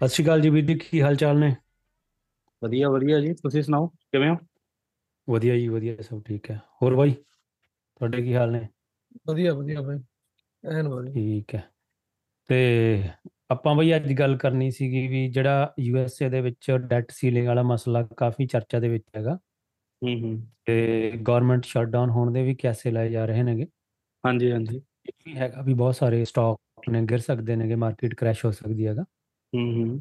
[0.00, 1.54] ਸਤਿ ਸ਼੍ਰੀ ਅਕਾਲ ਜੀ ਵੀਰ ਜੀ ਕੀ ਹਾਲ ਚਾਲ ਨੇ?
[2.62, 4.36] ਵਧੀਆ ਵਧੀਆ ਜੀ। ਤੁਸੀਂ ਸੁਣਾਓ ਕਿਵੇਂ ਹੋ?
[5.28, 8.68] ਵਧੀਆ ਜੀ ਵਧੀਆ ਸਭ ਠੀਕ ਹੈ। ਹੋਰ ਬਾਈ ਤੁਹਾਡੇ ਕੀ ਹਾਲ ਨੇ?
[9.28, 9.98] ਵਧੀਆ ਵਧੀਆ ਬਾਈ।
[10.64, 11.62] ਐਨ ਵਧੀਆ ਠੀਕ ਹੈ।
[12.48, 12.56] ਤੇ
[13.50, 17.46] ਆਪਾਂ ਬਈ ਅੱਜ ਗੱਲ ਕਰਨੀ ਸੀਗੀ ਵੀ ਜਿਹੜਾ ਯੂ ਐਸ ਏ ਦੇ ਵਿੱਚ ਡੈਟ ਸੀਲਿੰਗ
[17.46, 19.38] ਵਾਲਾ ਮਸਲਾ ਕਾਫੀ ਚਰਚਾ ਦੇ ਵਿੱਚ ਹੈਗਾ।
[20.02, 20.32] ਹੂੰ ਹੂੰ।
[20.66, 23.66] ਤੇ ਗਵਰਨਮੈਂਟ ਸ਼ਟਡਾਊਨ ਹੋਣ ਦੇ ਵੀ ਕਿਆਸੇ ਲਾਏ ਜਾ ਰਹੇ ਨੇਗੇ।
[24.24, 28.44] ਹਾਂਜੀ ਹਾਂਜੀ। ਇਹ ਵੀ ਹੈਗਾ ਵੀ ਬਹੁਤ ਸਾਰੇ ਸਟਾਕ ਨੇ ਗਿਰ ਸਕਦੇ ਨੇਗੇ ਮਾਰਕੀਟ ਕ੍ਰੈਸ਼
[28.44, 29.04] ਹੋ ਸਕਦੀ ਹੈਗਾ।
[29.52, 30.00] ਹੂੰ ਹੂੰ।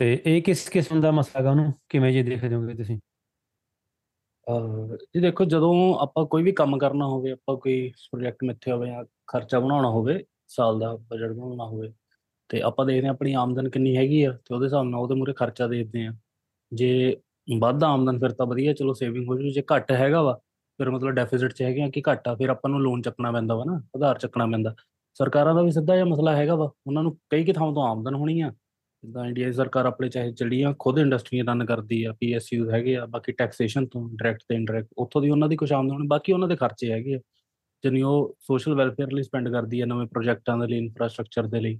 [0.00, 1.72] ਤੇ ਇਹ ਕਿਸ ਕਿਸਮ ਦਾ ਮਸਲਾ ਹੈਗਾ ਉਹਨੂੰ?
[1.88, 2.98] ਕਿਵੇਂ ਜੀ ਦੇਖਦੇ ਹੋਗੇ ਤੁਸੀਂ?
[4.46, 8.86] ਅਹ ਜੀ ਦੇਖੋ ਜਦੋਂ ਆਪਾਂ ਕੋਈ ਵੀ ਕੰਮ ਕਰਨਾ ਹੋਵੇ ਆਪਾਂ ਕੋਈ ਪ੍ਰੋਜੈਕਟ ਮਿੱਥੇ ਹੋਵੇ
[8.86, 11.92] ਜਾਂ ਖਰਚਾ ਬਣਾਉਣਾ ਹੋਵੇ ਸਾਲ ਦਾ ਬਜਟ ਬਣਾਉਣਾ ਹੋਵੇ
[12.50, 15.32] ਤੇ ਆਪਾਂ ਦੇਖਦੇ ਹਾਂ ਆਪਣੀ ਆਮਦਨ ਕਿੰਨੀ ਹੈਗੀ ਆ ਤੇ ਉਹਦੇ ਹਿਸਾਬ ਨਾਲ ਉਹਦੇ ਮੂਰੇ
[15.32, 16.12] ਖਰਚਾ ਦੇਖਦੇ ਆ
[16.72, 17.16] ਜੇ
[17.60, 20.32] ਵੱਧ ਆਮਦਨ ਫਿਰ ਤਾਂ ਵਧੀਆ ਚਲੋ ਸੇਵਿੰਗ ਹੋ ਜੂ ਜੇ ਘੱਟ ਹੈਗਾ ਵਾ
[20.78, 23.54] ਫਿਰ ਮਤਲਬ ਡੈਫਿਸਿਟ 'ਚ ਹੈਗੇ ਆ ਕਿ ਘੱਟ ਆ ਫਿਰ ਆਪਾਂ ਨੂੰ ਲੋਨ ਚੱਕਣਾ ਪੈਂਦਾ
[23.54, 24.74] ਵਾ ਨਾ ਉਧਾਰ ਚੱਕਣਾ ਪੈਂਦਾ।
[25.20, 28.14] ਸਰਕਾਰਾਂ ਦਾ ਵੀ ਸਿੱਧਾ ਜਿਹਾ ਮਸਲਾ ਹੈਗਾ ਵਾ ਉਹਨਾਂ ਨੂੰ ਕਈ ਕਿ ਥਾਵਾਂ ਤੋਂ ਆਮਦਨ
[28.14, 28.50] ਹੋਣੀ ਆ
[29.04, 33.06] ਜਿੱਦਾਂ ਇੰਡੀਆ ਦੀ ਸਰਕਾਰ ਆਪਣੇ ਚਾਹੇ ਜਿਹੜੀਆਂ ਖੁਦ ਇੰਡਸਟਰੀਆਂ ਰਨ ਕਰਦੀ ਆ ਪੀਐਸਯੂ ਹੈਗੇ ਆ
[33.06, 36.48] ਬਾਕੀ ਟੈਕਸੇਸ਼ਨ ਤੋਂ ਡਾਇਰੈਕਟ ਤੇ ਇਨਡਾਇਰੈਕਟ ਉੱਥੋਂ ਦੀ ਉਹਨਾਂ ਦੀ ਕੁਝ ਆਮਦਨ ਹੋਣੀ ਬਾਕੀ ਉਹਨਾਂ
[36.48, 37.20] ਦੇ ਖਰਚੇ ਹੈਗੇ ਆ।
[37.84, 41.78] ਜਿਨੀ ਉਹ ਸੋਸ਼ਲ ਵੈਲਫੇਅਰ ਲਈ ਸਪੈਂਡ ਕਰਦੀ ਆ ਨਵੇਂ ਪ੍ਰੋਜੈਕਟਾਂ ਦੇ ਲਈ ਇਨਫਰਾਸਟ੍ਰਕਚਰ ਦੇ ਲਈ।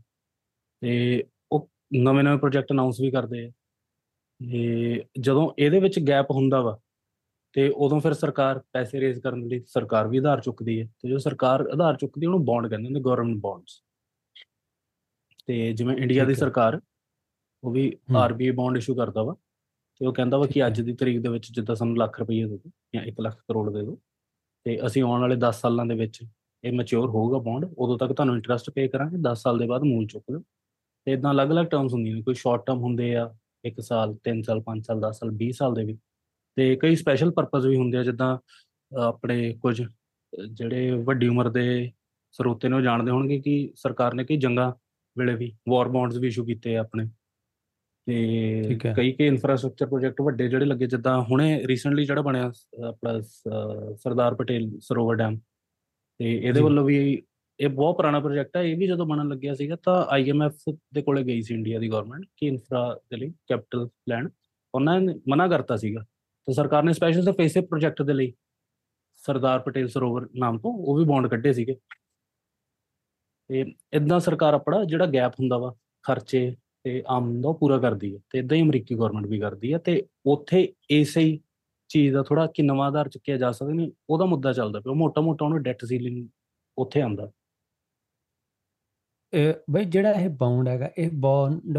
[0.83, 3.51] ਤੇ ਉਹ ਨਵੇਂ ਨਵੇਂ ਪ੍ਰੋਜੈਕਟ ਅਨਾਉਂਸ ਵੀ ਕਰਦੇ ਆ।
[4.41, 6.79] ਤੇ ਜਦੋਂ ਇਹਦੇ ਵਿੱਚ ਗੈਪ ਹੁੰਦਾ ਵਾ
[7.55, 11.19] ਤੇ ਉਦੋਂ ਫਿਰ ਸਰਕਾਰ ਪੈਸੇ ਰੇਜ਼ ਕਰਨ ਲਈ ਸਰਕਾਰ ਵੀ ਆਧਾਰ ਚੁੱਕਦੀ ਹੈ ਤੇ ਜੋ
[11.19, 13.83] ਸਰਕਾਰ ਆਧਾਰ ਚੁੱਕਦੀ ਉਹਨੂੰ ਬੌਂਡ ਕਹਿੰਦੇ ਨੇ ਗਵਰਨਮੈਂਟ ਬੌਂਡਸ
[15.47, 16.81] ਤੇ ਜਿਵੇਂ ਇੰਡੀਆ ਦੀ। ਸਰਕਾਰ
[17.63, 19.37] ਉਹ ਵੀ। ਆਰਬੀਆਈ ਬੌਂਡ ਇਸ਼ੂ ਕਰਦਾ ਵਾ
[20.01, 22.49] ਤੇ ਉਹ ਕਹਿੰਦਾ ਵਾ ਕਿ। ਅੱਜ ਦੀ ਤਰੀਕ ਦੇ ਵਿੱਚ ਜਿੱਦਾਂ ਸਾਨੂੰ ਲੱਖ ਰੁਪਏ ਦੇ
[22.49, 23.99] ਦਿਓ ਜਾਂ 1 ਲੱਖ ਕਰੋੜ ਦੇ ਦਿਓ
[24.67, 26.23] ਤੇ ਅਸੀਂ ਆਉਣ ਵਾਲੇ 10 ਸਾਲਾਂ ਦੇ ਵਿੱਚ
[26.65, 30.07] ਇਹ ਮੈਚੁਰ ਹੋਊਗਾ ਬੌਂਡ ਉਦੋਂ ਤੱਕ ਤੁਹਾਨੂੰ ਇੰਟਰਸਟ ਪੇ ਕਰਾਂਗੇ 10 ਸਾਲ ਦੇ ਬਾਅਦ ਮੂਲ
[30.07, 30.41] ਚੁੱਕ ਲਓ
[31.07, 33.35] ਤੇ ਇਦਾਂ ਅਲੱਗ-ਅਲੱਗ ਟਰਮਸ ਹੁੰਦੀਆਂ ਨੇ ਕੋਈ ਸ਼ਾਰਟ ਟਰਮ ਹੁੰਦੇ ਆ
[33.69, 35.99] 1 ਸਾਲ 3 ਸਾਲ 5 ਸਾਲ 10 ਸਾਲ 20 ਸਾਲ ਦੇ ਵੀ
[36.57, 38.39] ਤੇ ਕਈ ਸਪੈਸ਼ਲ ਪਰਪਸ ਵੀ ਹੁੰਦੇ ਆ ਜਿੱਦਾਂ
[38.93, 39.83] ਆਪਣੇ ਕੁਝ
[40.53, 41.93] ਜਿਹੜੇ ਵੱਡੀ ਉਮਰ ਦੇ
[42.33, 44.73] ਸਰੋਤੇ ਨੇ ਉਹ ਜਾਣਦੇ ਹੋਣਗੇ ਕਿ ਸਰਕਾਰ ਨੇ ਕਈ ਜੰਗਾਂ
[45.19, 47.09] ਵੇਲੇ ਵੀ ਵਾਰ ਬੌਂਡਸ ਵੀ ਇਸ਼ੂ ਕੀਤੇ ਆ ਆਪਣੇ
[48.07, 52.53] ਤੇ। ਕਈ ਕਈ ਇਨਫਰਾਸਟ੍ਰਕਚਰ ਪ੍ਰੋਜੈਕਟ ਵੱਡੇ ਜਿਹੜੇ ਲੱਗੇ ਜਿੱਦਾਂ ਹੁਣੇ ਰੀਸੈਂਟਲੀ ਜਿਹੜਾ ਬਣਿਆ
[52.89, 53.21] ਆਪਣਾ
[53.95, 55.39] ਸਰਦਾਰ ਪਟੇਲ ਸਰੋਵਰ ਡੈਮ
[56.21, 57.23] ਤੇ ਇਹਦੇ। ਵੱਲੋਂ ਵੀ
[57.61, 60.55] ਇਹ ਬਹੁਤ ਪੁਰਾਣਾ ਪ੍ਰੋਜੈਕਟ ਹੈ ਇਹ ਵੀ ਜਦੋਂ ਬਣਨ ਲੱਗਿਆ ਸੀਗਾ ਤਾਂ ਆਈਐਮਐਫ
[60.95, 64.29] ਦੇ ਕੋਲੇ ਗਈ ਸੀ ਇੰਡੀਆ ਦੀ ਗਵਰਨਮੈਂਟ ਕਿ ਇਨਫਰਾ ਦੇ ਲਈ ਕੈਪੀਟਲ ਪਲਾਨ
[64.75, 66.05] ਉਹਨਾਂ ਨੇ ਮਨਾ ਕਰਤਾ ਸੀਗਾ
[66.49, 68.33] ਤੇ ਸਰਕਾਰ ਨੇ ਸਪੈਸ਼ਲ ਸਿਰਫ ਇਸੇ ਪ੍ਰੋਜੈਕਟ ਦੇ ਲਈ
[69.17, 71.77] ਸਰਦਾਰ ਪਟੇਲ ਸਰੋਵਰ ਨਾਮ ਤੋਂ ਉਹ ਵੀ ਬੌਂਡ ਕੱਢੇ ਸੀਗੇ
[73.49, 78.15] ਤੇ ਇਦਾਂ ਸਰਕਾਰ ਆਪਣਾ ਜਿਹੜਾ ਗੈਪ ਹੁੰਦਾ ਵਾ ਖਰਚੇ ਤੇ ਆਮਦਨ ਦਾ ਉਹ ਪੂਰਾ ਕਰਦੀ
[78.15, 81.39] ਹੈ ਤੇ ਇਦਾਂ ਹੀ ਅਮਰੀਕੀ ਗਵਰਨਮੈਂਟ ਵੀ ਕਰਦੀ ਹੈ ਤੇ ਉੱਥੇ ਇਸੇ ਹੀ
[81.91, 85.21] ਚੀਜ਼ ਦਾ ਥੋੜਾ ਕਿ ਨਵਾਂ ਆਧਾਰ ਚੁੱਕਿਆ ਜਾ ਸਕਦਾ ਨਹੀਂ ਉਹਦਾ ਮੁੱਦਾ ਚੱਲਦਾ ਪਿਆ ਮੋਟਾ
[85.21, 86.27] ਮੋਟਾ ਉਹਨੂੰ ਡੈਟ ਸੀਲਿੰਗ
[86.79, 87.31] ਉੱਥੇ ਆਂਦਾ
[89.33, 91.79] ਇਹ ਬਈ ਜਿਹੜਾ ਇਹ ਬੌਂਡ ਹੈਗਾ ਇਹ ਬੌਂਡ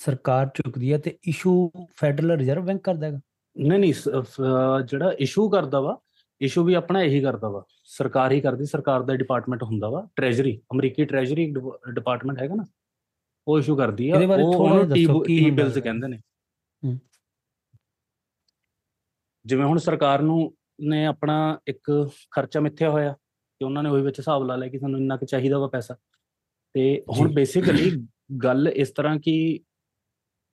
[0.00, 3.20] ਸਰਕਾਰ ਚੁੱਕਦੀ ਹੈ ਤੇ ਇਸ਼ੂ ਫੈਡਰਲ ਰਿਜ਼ਰਵ ਬੈਂਕ ਕਰਦਾ ਹੈਗਾ?
[3.56, 3.92] ਨਹੀਂ ਨਹੀਂ
[4.84, 5.98] ਜਿਹੜਾ ਇਸ਼ੂ ਕਰਦਾ ਵਾ
[6.40, 10.56] ਇਸ਼ੂ ਵੀ ਆਪਣਾ ਇਹੀ ਕਰਦਾ ਵਾ ਸਰਕਾਰ ਹੀ ਕਰਦੀ ਸਰਕਾਰ ਦਾ ਡਿਪਾਰਟਮੈਂਟ ਹੁੰਦਾ ਵਾ ਟ੍ਰੈਜਰੀ
[10.72, 11.46] ਅਮਰੀਕੀ ਟ੍ਰੈਜਰੀ
[11.94, 12.64] ਡਿਪਾਰਟਮੈਂਟ ਹੈਗਾ ਨਾ।
[13.50, 15.78] ਉਹ ਇਸ਼ੂ ਕਰਦੀ ਆ ਉਹ ਉਹਨੂੰ ਟੀ ਕੀ ਬਿਲਸ?
[15.78, 16.18] ਕਹਿੰਦੇ ਨੇ।
[19.44, 21.36] ਜਿਵੇਂ ਹੁਣ ਸਰਕਾਰ ਨੂੰ ਨੇ ਆਪਣਾ
[21.68, 21.90] ਇੱਕ
[22.30, 25.26] ਖਰਚਾ ਮਿੱਥਿਆ ਹੋਇਆ ਤੇ ਉਹਨਾਂ ਨੇ ਉਹੀ ਵਿੱਚ ਹਿਸਾਬ ਲਾ ਲਿਆ ਕਿ ਸਾਨੂੰ ਇੰਨਾ ਕੁ
[25.26, 25.96] ਚਾਹੀਦਾ ਵਾ ਪੈਸਾ
[26.74, 27.90] ਤੇ ਹੁਣ। ਬੇਸਿਕਲੀ
[28.42, 29.34] ਗੱਲ ਇਸ ਤਰ੍ਹਾਂ ਕਿ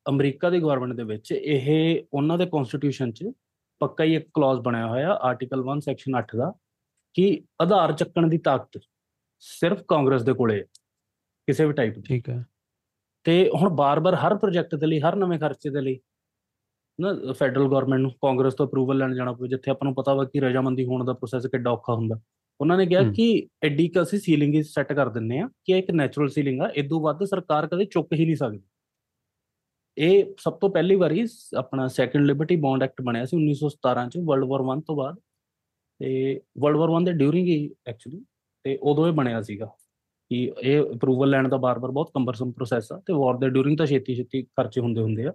[0.06, 1.68] ਅਮਰੀਕਾ ਦੀ ਗਵਰਨਮੈਂਟ ਦੇ ਵਿੱਚ ਇਹ
[2.13, 3.31] ਉਹਨਾਂ ਦੇ ਕਨਸਟੀਟਿਊਸ਼ਨ 'ਚ
[3.81, 6.52] ਪੱਕਾ ਹੀ ਇੱਕ ਕਲੌਜ਼ ਬਣਿਆ ਹੋਇਆ ਆਰਟੀਕਲ 1 ਸੈਕਸ਼ਨ 8 ਦਾ
[7.16, 7.25] ਕਿ
[7.62, 8.80] ਆਧਾਰ ਚੱਕਣ ਦੀ ਤਾਕਤ
[9.44, 10.63] ਸਿਰਫ ਕਾਂਗਰਸ ਦੇ ਕੋਲੇ ਹੈ
[11.47, 12.44] ਕਿਸੇ ਵੀ ਟਾਈਪ ਦੀ ਠੀਕ ਹੈ
[13.28, 16.00] ਤੇ ਹੁਣ ਬਾਰ-ਬਾਰ ਹਰ ਪ੍ਰੋਜੈਕਟ ਦੇ ਲਈ ਹਰ ਨਵੇਂ ਖਰਚੇ ਦੇ ਲਈ
[17.02, 20.26] ਨਾ ਫੈਡਰਲ ਗਵਰਨਮੈਂਟ ਨੂੰ ਕਾਂਗਰਸ ਤੋਂ ਅਪਰੂਵਲ ਲੈਣ ਜਾਣਾ ਪਵੇ ਜਿੱਥੇ ਆਪਾਂ ਨੂੰ ਪਤਾ ਵਾ
[20.26, 22.20] ਕਿ ਰਜਾਮੰਦੀ ਹੋਣ ਦਾ ਪ੍ਰੋਸੈਸ ਕਿੱਡਾ ਔਖਾ ਹੁੰਦਾ।
[22.62, 25.78] ਉਹਨਾਂ ਨੇ ਕਿਹਾ। ਕਿ ਐਡੀ ਕੁ ਅਸੀਂ ਸੀਲਿੰਗ ਹੀ ਸੈੱਟ ਕਰ ਦਿੰਨੇ ਆ ਕਿ ਇਹ
[25.78, 28.60] ਇੱਕ ਨੈਚੁਰਲ ਸੀਲਿੰਗ ਆ ਇਦੋਂ ਵੱਧ ਸਰਕਾਰ ਕਦੇ ਚੁੱਕ ਹੀ ਨਹੀਂ ਸਕਦੀ।
[29.98, 31.26] ਇਹ ਸਭ ਤੋਂ ਪਹਿਲੀ ਵਾਰੀ
[31.58, 35.16] ਆਪਣਾ ਸੈਕੰਡ ਲਿਬਰਟੀ ਬੌਂਡ ਐਕਟ ਬਣਿਆ ਸੀ 1917 ਚ ਵਰਲਡ ਵਾਰ 1 ਤੋਂ ਬਾਅਦ।
[36.00, 38.26] ਤੇ ਵਰਲਡ ਵਾਰ 1 ਦੇ ਡਿਊਰਿੰਗ ਹੀ ਐਕਚੁਅਲੀ
[38.64, 39.70] ਤੇ ਉਦੋਂ ਇਹ ਬਣਿਆ ਸੀਗਾ।
[40.30, 43.86] ਕਿ ਇਹ ਅਪਰੂਵਲ ਲੈਣ ਦਾ ਬਾਰ-ਬਾਰ ਬਹੁਤ ਕੰਬਰਸਮ ਪ੍ਰੋਸੈਸ ਆ ਤੇ ਵਾਰ ਦੇ ਡਿਊਰਿੰਗ ਤਾਂ
[43.86, 45.34] ਛੇਤੀ-ਛੇਤੀ ਖਰਚੇ ਹੁੰਦੇ ਹੁੰਦੇ ਆ।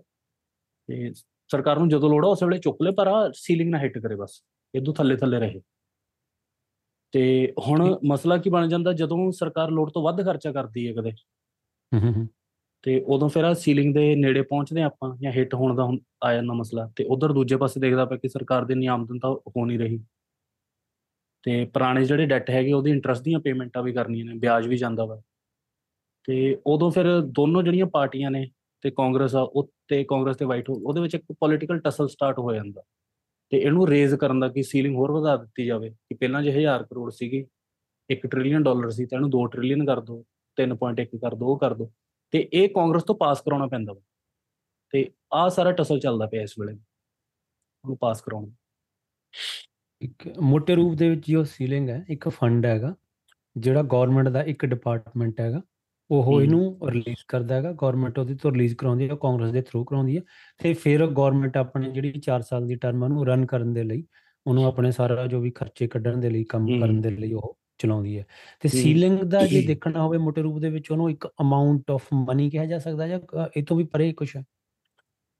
[0.88, 1.12] ਤੇ
[1.48, 4.16] ਸਰਕਾਰ ਨੂੰ ਜਦੋਂ ਲੋੜ ਆ ਉਸ ਵੇਲੇ ਚੁੱਕ ਲੇ ਪਰ ਆ ਸੀਲਿੰਗ ਨਾ ਹਿੱਟ ਕਰੇ
[4.16, 4.44] ਬਸ
[4.74, 5.60] ਇਦੋਂ ਥੱਲੇ-ਥੱਲੇ ਰਹੇ।
[7.12, 11.12] ਤੇ ਹੁਣ ਮਸਲਾ ਕੀ ਬਣ ਜਾਂਦਾ ਜਦੋਂ ਸਰਕਾਰ ਲੋੜ ਤੋਂ ਵੱਧ ਖਰਚਾ ਕਰਦੀ ਹੈ ਕਦੇ।
[12.82, 15.88] ਤੇ ਉਦੋਂ ਫਿਰ ਆ ਸੀਲਿੰਗ ਦੇ ਨੇੜੇ ਪਹੁੰਚਦੇ ਆਪਾਂ ਜਾਂ ਹਿੱਟ ਹੋਣ ਦਾ
[16.24, 19.30] ਆ ਜਾਂਦਾ ਮਸਲਾ। ਤੇ ਉਧਰ ਦੂਜੇ ਪਾਸੇ ਦੇਖਦਾ ਪਿਆ ਕਿ ਸਰਕਾਰ ਦੀ ਇੰਨੀ ਆਮਦਨ ਤਾਂ
[19.30, 20.04] ਹੋ ਨਹੀਂ ਰਹੀ।
[21.44, 25.04] ਤੇ ਪੁਰਾਣੇ ਜਿਹੜੇ ਡੈਟ ਹੈਗੇ ਉਹਦੀ ਇੰਟਰਸਟ ਦੀਆਂ ਪੇਮੈਂਟਾਂ ਵੀ ਕਰਨੀਆਂ ਨੇ, ਵਿਆਜ ਵੀ ਜਾਂਦਾ
[25.04, 25.20] ਵਾ।
[26.24, 27.06] ਤੇ ਉਦੋਂ ਫਿਰ
[27.36, 28.50] ਦੋਨੋਂ ਜਿਹੜੀਆਂ ਪਾਰਟੀਆਂ ਨੇ
[28.84, 32.52] ਤੇ ਕਾਂਗਰਸ ਆ, ਉਹ ਤੇ ਕਾਂਗਰਸ ਤੇ ਵਾਈਟ ਉਹਦੇ ਵਿੱਚ ਇੱਕ ਪੋਲੀਟੀਕਲ ਟਸਲ ਸਟਾਰਟ ਹੋ
[32.54, 32.82] ਜਾਂਦਾ।
[33.52, 36.82] ਤੇ ਇਹਨੂੰ ਰੇਜ਼ ਕਰਨ ਦਾ ਕਿ ਸੀਲਿੰਗ ਹੋਰ ਵਧਾ ਦਿੱਤੀ ਜਾਵੇ ਕਿ ਪਹਿਲਾਂ ਜੇ 1000
[36.82, 37.44] ਕਰੋੜ ਸੀਗੀ
[38.10, 40.22] 1 ਟ੍ਰਿਲੀਅਨ ਡਾਲਰ ਸੀ ਤਾਂ ਇਹਨੂੰ 2 ਟ੍ਰਿਲੀਅਨ ਕਰ ਦਿਓ
[40.58, 41.90] 3.1 ਕਰ ਦਿਓ ਉਹ ਕਰ ਦਿਓ
[42.32, 44.00] ਤੇ ਇਹ ਕਾਂਗਰਸ ਤੋਂ ਪਾਸ ਕਰਾਉਣਾ ਪੈਂਦਾ ਵਾ।
[44.92, 48.52] ਤੇ ਆਹ ਸਾਰਾ ਟਸਲ ਚੱਲਦਾ ਪਿਆ ਇਸ ਵੇਲੇ, ਉਹਨੂੰ ਪਾਸ ਕਰਾਉਣਾ।
[50.02, 52.94] ਇੱਕ ਮੋٹے ਰੂਪ ਦੇ ਵਿੱਚ ਜੋ ਸੀਲਿੰਗ ਹੈ ਇੱਕ ਫੰਡ ਹੈਗਾ
[53.56, 55.60] ਜਿਹੜਾ ਗਵਰਨਮੈਂਟ ਦਾ ਇੱਕ ਡਿਪਾਰਟਮੈਂਟ ਹੈਗਾ
[56.10, 60.16] ਉਹ। ਇਹਨੂੰ ਰਿਲੀਜ਼ ਕਰਦਾ ਹੈਗਾ ਗਵਰਨਮੈਂਟ ਉਹਦੇ ਤੋਂ ਰਿਲੀਜ਼ ਕਰਾਉਂਦੀ ਹੈ ਕਾਂਗਰਸ ਦੇ ਥਰੂ ਕਰਾਉਂਦੀ
[60.16, 60.22] ਹੈ
[60.60, 64.04] ਤੇ ਫਿਰ ਗਵਰਨਮੈਂਟ ਆਪਣੇ ਜਿਹੜੀ 4 ਸਾਲ ਦੀ ਟਰਮ ਉਹਨੂੰ ਰਨ ਕਰਨ ਦੇ ਲਈ
[64.46, 68.18] ਉਹਨੂੰ ਆਪਣੇ ਸਾਰਾ ਜੋ ਵੀ ਖਰਚੇ ਕੱਢਣ ਦੇ ਲਈ ਕੰਮ। ਕਰਨ ਦੇ ਲਈ ਉਹ ਚਲਾਉਂਦੀ
[68.18, 68.24] ਹੈ
[68.60, 72.50] ਤੇ। ਸੀਲਿੰਗ ਦਾ ਜੇ ਦੇਖਣਾ ਹੋਵੇ ਮੋਟੇ ਰੂਪ ਦੇ ਵਿੱਚ ਉਹਨੂੰ ਇੱਕ ਅਮਾਉਂਟ ਆਫ ਮਨੀ
[72.50, 73.20] ਕਿਹਾ ਜਾ ਸਕਦਾ ਜਾਂ
[73.56, 74.42] ਇਹ ਤੋਂ ਵੀ ਪਰੇ ਕੁਝ ਹੈ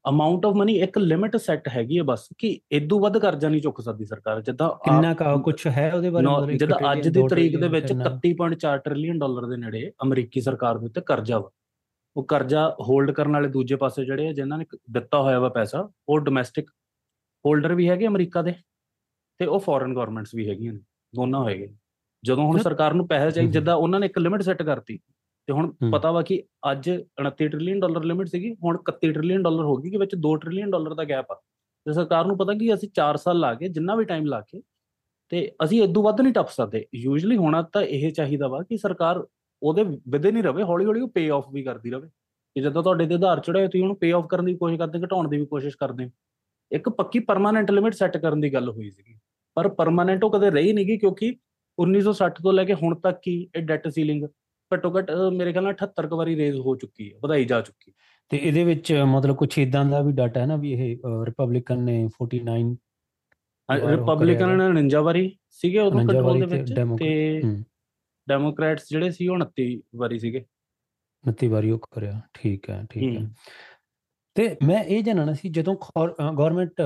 [0.09, 3.81] ਅਮਾਉਂਟ ਆਫ ਮਨੀ ਇੱਕ ਲਿਮਿਟ ਸੈੱਟ ਹੈਗੀ ਹੈ ਬਸ ਕਿ ਇਦੋਂ ਵੱਧ ਕਰਜ਼ਾ ਨਹੀਂ ਚੁੱਕ
[3.81, 7.87] ਸਕਦੀ ਸਰਕਾਰ ਜਿੱਦਾਂ ਕਿੰਨਾ ਕਾ ਕੁਝ ਹੈ ਉਹਦੇ ਬਾਰੇ ਜਿੱਦਾਂ ਅੱਜ ਦੀ ਤਰੀਕ ਦੇ ਵਿੱਚ
[7.87, 8.03] ਕਿੰਨਾ?
[8.17, 11.51] 31.4 ਟ੍ਰਿਲੀਅਨ ਡਾਲਰ ਦੇ ਨੇੜੇ ਅਮਰੀਕੀ ਸਰਕਾਰ ਦੇ ਉੱਤੇ ਕਰਜ਼ਾ ਵਾ
[12.15, 15.89] ਉਹ ਕਰਜ਼ਾ ਹੋਲਡ ਕਰਨ ਵਾਲੇ ਦੂਜੇ ਪਾਸੇ ਜਿਹੜੇ ਆ ਜਿਨ੍ਹਾਂ ਨੇ ਦਿੱਤਾ ਹੋਇਆ ਵਾ ਪੈਸਾ
[16.09, 16.69] ਉਹ ਡੋਮੈਸਟਿਕ
[17.45, 18.53] ਹੋਲਡਰ ਵੀ ਹੈਗੇ ਅਮਰੀਕਾ ਦੇ
[19.39, 20.79] ਤੇ ਉਹ ਫੋਰਨ ਗਵਰਨਮੈਂਟਸ ਵੀ ਹੈਗੀਆਂ ਨੇ
[21.15, 21.73] ਦੋਨਾਂ ਹੋਏਗੇ
[22.23, 24.99] ਜਦੋਂ ਹੁਣ ਸਰਕਾਰ ਨੂੰ ਪੈਸੇ ਚਾਹੀਦੇ। ਜਿੱਦਾਂ ਉਹਨਾਂ ਨੇ ਇੱਕ ਲਿਮਿਟ ਸੈੱਟ ਕਰਤੀ
[25.47, 29.63] ਤੇ ਹੁਣ। ਪਤਾ ਵਾ ਕਿ ਅੱਜ 29 ਟ੍ਰਿਲੀਅਨ ਡਾਲਰ ਲਿਮਿਟ ਸੀਗੀ ਹੁਣ 31 ਟ੍ਰਿਲੀਅਨ ਡਾਲਰ
[29.63, 31.35] ਹੋ ਗਈ ਕਿ ਵਿੱਚ 2 ਟ੍ਰਿਲੀਅਨ ਡਾਲਰ ਦਾ ਗੈਪ ਆ
[31.85, 34.61] ਤੇ ਸਰਕਾਰ ਨੂੰ ਪਤਾ ਕਿ ਅਸੀਂ 4 ਸਾਲ ਲਾ ਕੇ ਜਿੰਨਾ ਵੀ ਟਾਈਮ ਲਾ ਕੇ
[35.29, 39.25] ਤੇ ਅਸੀਂ ਇਦੋਂ ਵੱਧ ਨਹੀਂ ਟੱਪ ਸਕਦੇ ਯੂਜੂਲੀ ਹੋਣਾ ਤਾਂ ਇਹ ਚਾਹੀਦਾ ਵਾ ਕਿ ਸਰਕਾਰ
[39.61, 43.07] ਉਹਦੇ ਵਿਦੇ ਨਹੀਂ ਰਵੇ ਹੌਲੀ ਹੌਲੀ ਉਹ ਪੇ ਆਫ ਵੀ ਕਰਦੀ ਰਵੇ ਕਿ ਜਦੋਂ ਤੁਹਾਡੇ
[43.07, 45.77] ਤੇ ਆਧਾਰ ਚੜਾਏ ਤੁਸੀਂ ਉਹਨੂੰ ਪੇ ਆਫ ਕਰਨ ਦੀ ਕੋਸ਼ਿਸ਼ ਕਰਦੇ ਘਟਾਉਣ ਦੀ ਵੀ ਕੋਸ਼ਿਸ਼
[45.77, 46.09] ਕਰਦੇ।
[46.71, 49.17] ਇੱਕ ਪੱਕੀ ਪਰਮਾਨੈਂਟ ਲਿਮਿਟ ਸੈੱਟ ਕਰਨ ਦੀ ਗੱਲ ਹੋਈ ਸੀਗੀ
[49.55, 51.35] ਪਰ ਪਰਮਾਨੈਂਟ ਉਹ ਕਦੇ ਰਹੀ ਨਹੀਂਗੀ ਕਿਉਂਕਿ
[51.77, 54.23] 1960 ਤੋਂ ਲੈ ਕੇ ਹੁਣ ਤੱਕ ਹੀ ਇਹ ਡੈਟ ਸੀਲਿੰਗ
[54.73, 57.91] ਘੱਟੋ ਘੱਟ ਮੇਰੇ ਖਿਆਲ ਨਾਲ 78 ਕੁ ਵਾਰੀ ਰੇਜ਼ ਹੋ ਚੁੱਕੀ ਹੈ ਵਧਾਈ ਜਾ ਚੁੱਕੀ
[57.91, 57.95] ਹੈ
[58.29, 62.09] ਤੇ ਇਹਦੇ ਵਿੱਚ ਮਤਲਬ ਕੁਝ ਇਦਾਂ ਦਾ ਵੀ ਡਾਟਾ ਹੈ ਨਾ ਵੀ ਇਹ ਰਿਪਬਲਿਕਨ ਨੇ
[62.23, 62.75] 49
[63.69, 67.41] ਵਾਰ ਉਹ ਰਿਪਬਲਿਕਨ ਕਰਿਆ 49 ਵਾਰੀ ਸੀਗੇ ਉਦੋਂ 49 ਕੰਟਰੋਲ ਦੇ ਵਿੱਚ ਤੇ।
[68.29, 70.45] ਡੈਮੋਕ੍ਰੈਟਸ ਜਿਹੜੇ ਸੀ ਉਹ 29 ਵਾਰੀ ਸੀਗੇ
[71.23, 73.29] 29 ਵਾਰੀ ਉਹ ਕਰਿਆ ਠੀਕ ਹੈ ਠੀਕ ਹੈ।
[74.35, 75.75] ਤੇ ਮੈਂ ਇਹ ਜਾਣਨਾ ਸੀ ਜਦੋਂ
[76.33, 76.81] ਗਵਰਨਮੈਂਟ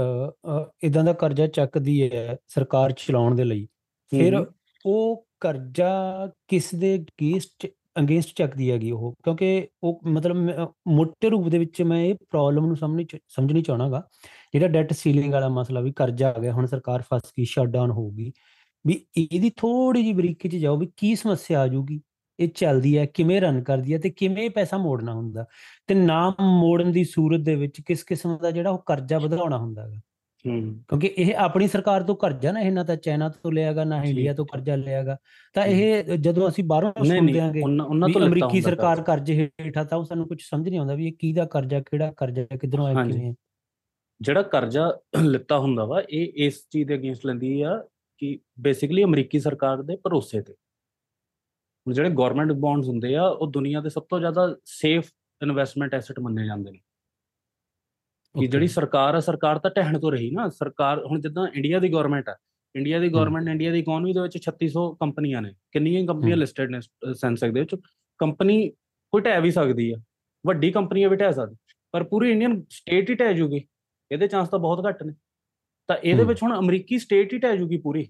[0.83, 3.67] ਇਦਾਂ ਦਾ ਕਰਜ਼ਾ ਚੱਕਦੀ ਹੈ ਸਰਕਾਰ ਚਲਾਉਣ ਦੇ ਲਈ
[4.11, 4.45] ਫਿਰ।
[4.85, 7.67] ਉਹ ਕਰਜ਼ਾ ਕਿਸ ਦੇ ਅਗੇਂਸਟ
[7.99, 12.13] ਅਗੇਂਸਟ ਚੱਕਦੀ ਹੈਗੀ ਉਹ ਕਿਉਂਕਿ ਉਹ ਮਤਲਬ ਮੈਂ, ਅ, ਮੋਟੇ ਰੂਪ ਦੇ ਵਿੱਚ ਮੈਂ ਇਹ
[12.13, 14.07] ਪ੍ਰੋਬਲਮ ਨੂੰ ਸਮਝਣੀ ਚ- ਸਮਝਣੀ ਚਾਹਣਾਗਾ।
[14.53, 18.31] ਜਿਹੜਾ ਡੈਟ ਸੀਲਿੰਗ ਵਾਲਾ ਮਸਲਾ ਵੀ ਕਰਜ਼ਾ ਆ ਗਿਆ ਹੁਣ ਸਰਕਾਰ ਫਸ ਗਈ ਸ਼ਟਡਾਊਨ ਹੋਊਗੀ
[18.87, 22.01] ਵੀ ਇਹਦੀ ਥੋੜੀ ਜਿਹੀ ਬਰੀਕੀ ਚ ਜਾਓ ਵੀ ਕੀ ਸਮੱਸਿਆ ਆ ਜਾਊਗੀ।
[22.39, 25.45] ਇਹ ਚੱਲਦੀ ਹੈ ਕਿਵੇਂ ਰਨ ਕਰਦੀ ਹੈ ਤੇ ਕਿਵੇਂ ਇਹ ਪੈਸਾ ਮੋੜਨਾ ਹੁੰਦਾ।
[25.87, 29.81] ਤੇ ਨਾ ਮੋੜਨ ਦੀ ਸੂਰਤ ਦੇ ਵਿੱਚ ਕਿਸ ਕਿਸਮ ਦਾ ਜਿਹੜਾ ਉਹ ਕਰਜ਼ਾ ਵਧਾਉਣਾ ਹੁੰਦਾ
[29.81, 30.01] ਹੈਗਾ। ਹੂੰ
[30.45, 34.33] ਕਿਉਂਕਿ ਇਹ ਆਪਣੀ ਸਰਕਾਰ ਤੋਂ ਕਰਜ਼ਾ ਨਾ ਇਹ ਨਾ ਤਾਂ ਚਾਈਨਾ ਤੋਂ ਲਿਆਗਾ ਨਾ। ਇੰਡੀਆ
[34.33, 35.17] ਤੋਂ ਕਰਜ਼ਾ ਲਿਆਗਾ
[35.55, 40.03] ਤਾਂ ਇਹ ਜਦੋਂ ਅਸੀਂ ਬਾਹਰੋਂ ਸੁਣਦੇ ਆਂਗੇ ਉਹਨਾਂ ਤੋਂ ਅਮਰੀਕੀ ਸਰਕਾਰ ਕਰਜ਼ਾ। ਹੇਠਾਂ ਤਾਂ ਉਹ
[40.05, 43.33] ਸਾਨੂੰ ਕੁਝ ਸਮਝ ਨਹੀਂ ਆਉਂਦਾ ਵੀ ਇਹ ਕਿਹਦਾ ਕਰਜ਼ਾ ਕਿਹੜਾ ਕਰਜ਼ਾ ਕਿੱਧਰੋਂ ਆਇਆ। ਕਿਵੇਂ
[44.21, 44.91] ਜਿਹੜਾ ਕਰਜ਼ਾ
[45.31, 47.75] ਲਿੱਤਾ ਹੁੰਦਾ ਵਾ ਇਹ ਇਸ ਚੀਜ਼ ਦੇ ਅਗੇਂਸਟ ਲੈਂਦੀ ਆ
[48.21, 53.81] ਕਿ ਬੇਸਿਕਲੀ ਅਮਰੀਕੀ ਸਰਕਾਰ ਦੇ ਭਰੋਸੇ ਤੇ ਹੁਣ ਜਿਹੜੇ ਗਵਰਨਮੈਂਟ ਬੌਂਡਸ ਹੁੰਦੇ ਆ ਉਹ ਦੁਨੀਆ
[53.81, 55.11] ਦੇ ਸਭ ਤੋਂ ਜ਼ਿਆਦਾ ਸੇਫ
[55.41, 56.79] ਇਨਵੈਸਟਮੈਂਟ ਐਸੈਟ ਮੰਨੇ ਜਾਂਦੇ ਨੇ
[58.41, 58.47] ਕਿ.
[58.47, 62.29] ਜਿਹੜੀ ਸਰਕਾਰ ਆ ਸਰਕਾਰ ਤਾਂ ਢਹਿਣ ਤੋਂ ਰਹੀ ਨਾ। ਸਰਕਾਰ ਹੁਣ ਜਿੱਦਾਂ ਇੰਡੀਆ ਦੀ ਗਵਰਨਮੈਂਟ
[62.29, 62.37] ਆ।
[62.75, 66.81] ਇੰਡੀਆ ਦੀ ਗਵਰਨਮੈਂਟ ਇੰਡੀਆ ਦੀ ਇਕਨੋਮੀ ਦੇ ਵਿੱਚ 3600 ਕੰਪਨੀਆਂ ਨੇ। ਕਿੰਨੀਆਂ ਕੰਪਨੀਆਂ। ਲਿਸਟਡ ਨੇ
[67.13, 67.75] ਸੈਂਸੈਕਸ ਦੇ ਵਿੱਚ
[68.17, 68.69] ਕੰਪਨੀ
[69.11, 69.95] ਕੋਈ ਢਹਿ ਵੀ ਸਕਦੀ ਆ।
[70.47, 71.55] ਵੱਡੀ ਕੰਪਨੀਆਂ ਵੀ ਢਹਿ ਸਕਦੀ
[71.91, 73.61] ਪਰ ਪੂਰੀ ਇੰਡੀਅਨ ਸਟੇਟ ਹੀ ਢਹਿ ਜੂਗੀ।
[74.11, 75.13] ਇਹਦੇ ਚਾਂਸ ਤਾਂ ਬਹੁਤ ਘੱਟ ਨੇ।
[75.87, 78.03] ਤਾਂ ਇਹਦੇ। ਵਿੱਚ ਹੁਣ ਅਮਰੀਕੀ ਸਟੇਟ ਹੀ ਢਹਿ ਜੂਗੀ ਪੂਰੀ।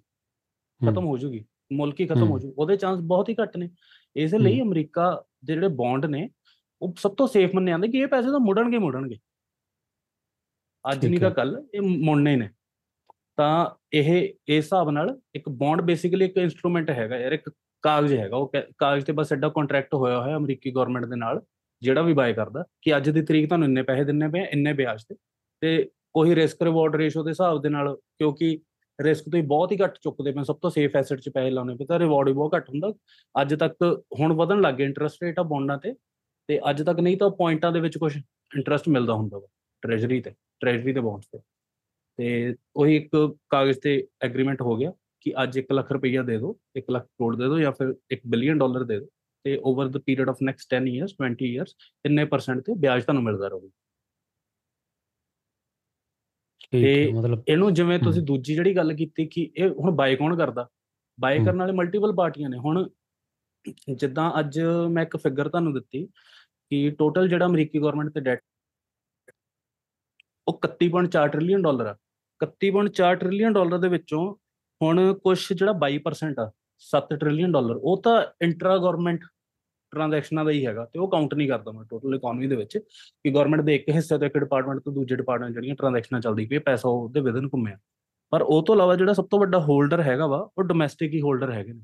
[0.92, 3.70] ਖਤਮ ਹੋ ਜੂਗੀ। ਮੁਲਕ ਹੀ ਖਤਮ ਹੋ। ਜੂ। ਉਹਦੇ ਚਾਂਸ ਬਹੁਤ ਹੀ ਘੱਟ ਨੇ।
[4.16, 6.30] ਇਸ ਲਈ ਅਮਰੀਕਾ ਦੇ ਜਿਹੜੇ ਬੌਂਡ ਨੇ
[6.82, 9.16] ਉਹ ਸਭ ਤੋਂ ਸੇਫ ਮੰਨੇ ਜਾਂਦੇ ਕਿ ਇਹ ਪੈਸੇ ਤਾਂ ਮੁੜਨਗੇ ਮੁੜਨਗੇ।
[10.92, 12.50] ਅੱਜ ਨਹੀਂ ਤਾਂ। ਕੱਲ ਇਹ ਮੁੜਨੇ ਨੇ।
[13.38, 14.07] ਤਾਂ ਇਹ
[14.48, 17.50] ਇਸ ਹਿਸਾਬ ਨਾਲ ਇੱਕ ਬੌਂਡ ਬੇਸਿਕਲੀ ਇੱਕ ਇਨਸਟਰੂਮੈਂਟ ਹੈਗਾ ਯਾਰ ਇੱਕ
[17.84, 21.42] ਕਾਗਜ਼ ਹੈਗਾ। ਉਹ ਕਾਗਜ਼ ਤੇ ਬਸ ਐਡਾ ਕੰਟਰੈਕਟ ਹੋਇਆ ਹੋਇਆ ਅਮਰੀਕੀ ਗਵਰਨਮੈਂਟ ਦੇ ਨਾਲ
[21.81, 25.04] ਜਿਹੜਾ ਵੀ ਬਾਏ ਕਰਦਾ ਕਿ ਅੱਜ ਦੀ ਤਰੀਕ ਤੁਹਾਨੂੰ ਇੰਨੇ ਪੈਸੇ ਦਿੰਨੇ ਪਏ ਇੰਨੇ ਵਿਆਜ
[25.10, 25.16] ਤੇ।
[25.62, 28.57] ਤੇ ਉਹੀ ਰਿਸਕ ਰਿਵਾਰਡ ਰੇਸ਼ੋ ਦੇ ਹਿਸਾਬ ਦੇ ਨਾਲ ਕਿਉਂਕਿ
[29.00, 31.86] ਰਿਸਕ ਤੁਸੀਂ ਬਹੁਤ ਹੀ ਘੱਟ ਚੁੱਕਦੇ ਪਏ ਸਭ ਤੋਂ ਸੇਫ ਐਸੈਟ 'ਚ ਪੈਸੇ ਲਾਉਣੇ ਪਏ
[31.86, 32.92] ਤਾਂ ਰਿਵਾਰਡ ਵੀ ਬਹੁਤ ਘੱਟ ਹੁੰਦਾ।
[33.42, 33.76] ਅੱਜ ਤੱਕ
[34.19, 35.94] ਹੁਣ ਵਧਣ ਲੱਗ ਗਿਆ ਇੰਟਰਸਟ ਰੇਟ ਆ ਬੌਂਡਾਂ ਤੇ
[36.50, 39.47] ਤੇ ਅੱਜ ਤੱਕ ਨਹੀਂ ਤਾਂ ਪੁਆਇੰਟਾਂ ਦੇ ਵਿੱਚ ਕੁਝ ਇੰਟਰਸਟ ਮਿਲਦਾ ਹੁੰਦਾ ਵਾ
[39.83, 41.40] ਟ੍ਰੈਜਰੀ ਤੇ। ਟ੍ਰੈਜਰੀ ਤੇ ਬੌਂਡਸ ਤੇ।
[42.19, 43.09] ਤੇ ਉਹੀ ਇੱਕ
[43.49, 47.35] ਕਾਗਜ਼ ਤੇ ਐਗਰੀਮੈਂਟ ਹੋ ਗਿਆ ਕਿ ਅੱਜ 1 ਲੱਖ ਰੁਪਈਆ ਦੇ ਦਿਓ 1 ਲੱਖ ਕਰੋੜ
[47.35, 49.07] ਦੇ ਦਿਓ ਜਾਂ ਫਿਰ 1 ਬਿਲੀਅਨ ਡਾਲਰ ਦੇ ਦਿਓ।
[49.45, 53.23] ਤੇ over the period of next 10 years 20 years ਇੰਨੇ ਪਰਸੈਂਟ ਤੇ ਵਿਆਜ ਤੁਹਾਨੂੰ
[53.23, 53.69] ਮਿਲਦਾ ਰਹੂਗਾ
[56.73, 60.68] ਤੇ ਮਤਲਬ ਇਹਨੂੰ ਜਿਵੇਂ ਤੁਸੀਂ। ਦੂਜੀ ਜਿਹੜੀ ਗੱਲ ਕੀਤੀ ਕਿ ਇਹ ਹੁਣ ਬਾਏ ਕੌਣ ਕਰਦਾ?
[61.18, 62.87] ਬਾਏ। ਕਰਨ ਵਾਲੇ ਮਲਟੀਪਲ ਪਾਰਟੀਆਂ ਨੇ। ਹੁਣ
[63.92, 64.59] ਜਿੱਦਾਂ ਅੱਜ
[64.92, 66.06] ਮੈਂ ਇੱਕ ਫਿਗਰ ਤੁਹਾਨੂੰ ਦਿੱਤੀ
[66.71, 68.42] ਕਿ ਟੋਟਲ ਜਿਹੜਾ ਅਮਰੀਕੀ ਗਵਰਨਮੈਂਟ ਤੇ ਡੈਟ
[70.47, 71.95] ਉਹ 31.4 ਟ੍ਰਿਲੀਅਨ ਡਾਲਰ ਆ।
[72.42, 74.35] 31.4 ਟ੍ਰਿਲੀਅਨ ਡਾਲਰ ਦੇ ਵਿੱਚੋਂ
[74.83, 79.19] ਹੁਣ ਕੁਝ ਜਿਹੜਾ 22% ਆ 7 ਟ੍ਰਿਲੀਅਨ ਡਾਲਰ ਉਹ ਤਾਂ ਇੰਟਰਾ ਗਵਰਨਮੈਂਟ
[79.92, 83.31] ਟ੍ਰਾਂਜੈਕਸ਼ਨਾਂ ਦਾ ਹੀ ਹੈਗਾ ਤੇ ਉਹ ਕਾਊਂਟ ਨਹੀਂ ਕਰਦਾ ਮੈਂ ਟੋਟਲ ਇਕਨੋਮੀ ਦੇ ਵਿੱਚ ਕਿ
[83.31, 86.89] ਗਵਰਨਮੈਂਟ ਦੇ ਇੱਕ ਹਿੱਸੇ ਤੋਂ ਇੱਕ ਡਿਪਾਰਟਮੈਂਟ ਤੋਂ ਦੂਜੇ ਡਿਪਾਰਟਮੈਂਟ ਜਿਹੜੀਆਂ ਟ੍ਰਾਂਜੈਕਸ਼ਨਾਂ ਚੱਲਦੀ ਪਈ ਪੈਸਾ
[86.89, 87.77] ਉਹਦੇ ਵਿਦਨ ਘੁੰਮਿਆ।
[88.30, 91.51] ਪਰ ਉਹ ਤੋਂ ਇਲਾਵਾ ਜਿਹੜਾ ਸਭ ਤੋਂ ਵੱਡਾ ਹੋਲਡਰ ਹੈਗਾ ਵਾ, ਉਹ ਡੋਮੈਸਟਿਕ ਹੀ ਹੋਲਡਰ
[91.51, 91.81] ਹੈਗੇ ਨੇ।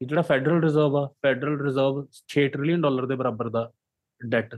[0.00, 3.72] ਕਿ ਜਿਹੜਾ ਫੈਡਰਲ ਰਿਜ਼ਰਵ ਆ ਫੈਡਰਲ ਰਿਜ਼ਰਵ 6 ਟ੍ਰਿਲੀਅਨ ਡਾਲਰ ਦੇ ਬਰਾਬਰ ਦਾ
[4.28, 4.54] ਡੈਟ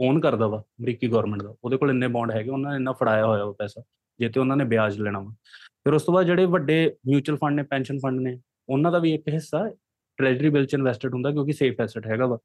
[0.00, 3.26] ਓਨ ਕਰਦਾ ਵਾ ਅਮਰੀਕੀ ਗਵਰਨਮੈਂਟ ਦਾ, ਉਹਦੇ ਕੋਲ ਇੰਨੇ ਬੌਂਡ ਹੈਗੇ, ਉਹਨਾਂ ਨੇ ਇੰਨਾ ਫੜਾਇਆ
[3.26, 3.82] ਹੋਇਆ ਵਾ ਪੈਸਾ,
[4.20, 5.34] ਜੇ ਤੇ ਉਹਨਾਂ ਨੇ ਵਿਆਜ ਲੈਣਾ ਵਾ।
[5.84, 9.14] ਫਿਰ ਉਸ ਤੋਂ ਬਾਅਦ ਜਿਹੜੇ ਵੱਡੇ ਮਿਊਚੁਅਲ ਫੰਡ ਨੇ ਪੈਨਸ਼ਨ ਫੰਡ ਨੇ, ਉਹਨਾਂ ਦਾ ਵੀ
[9.14, 9.70] ਇੱਕ ਹਿੱਸਾ
[10.18, 12.38] ਟ੍ਰੈਜਰੀ ਬਿਲ ਚ ਇਨਵੈਸਟਡ ਹੁੰਦਾ ਕਿਉਂਕਿ ਸੇਫ ਐਸੈਟ ਹੈਗਾ ਵਾ।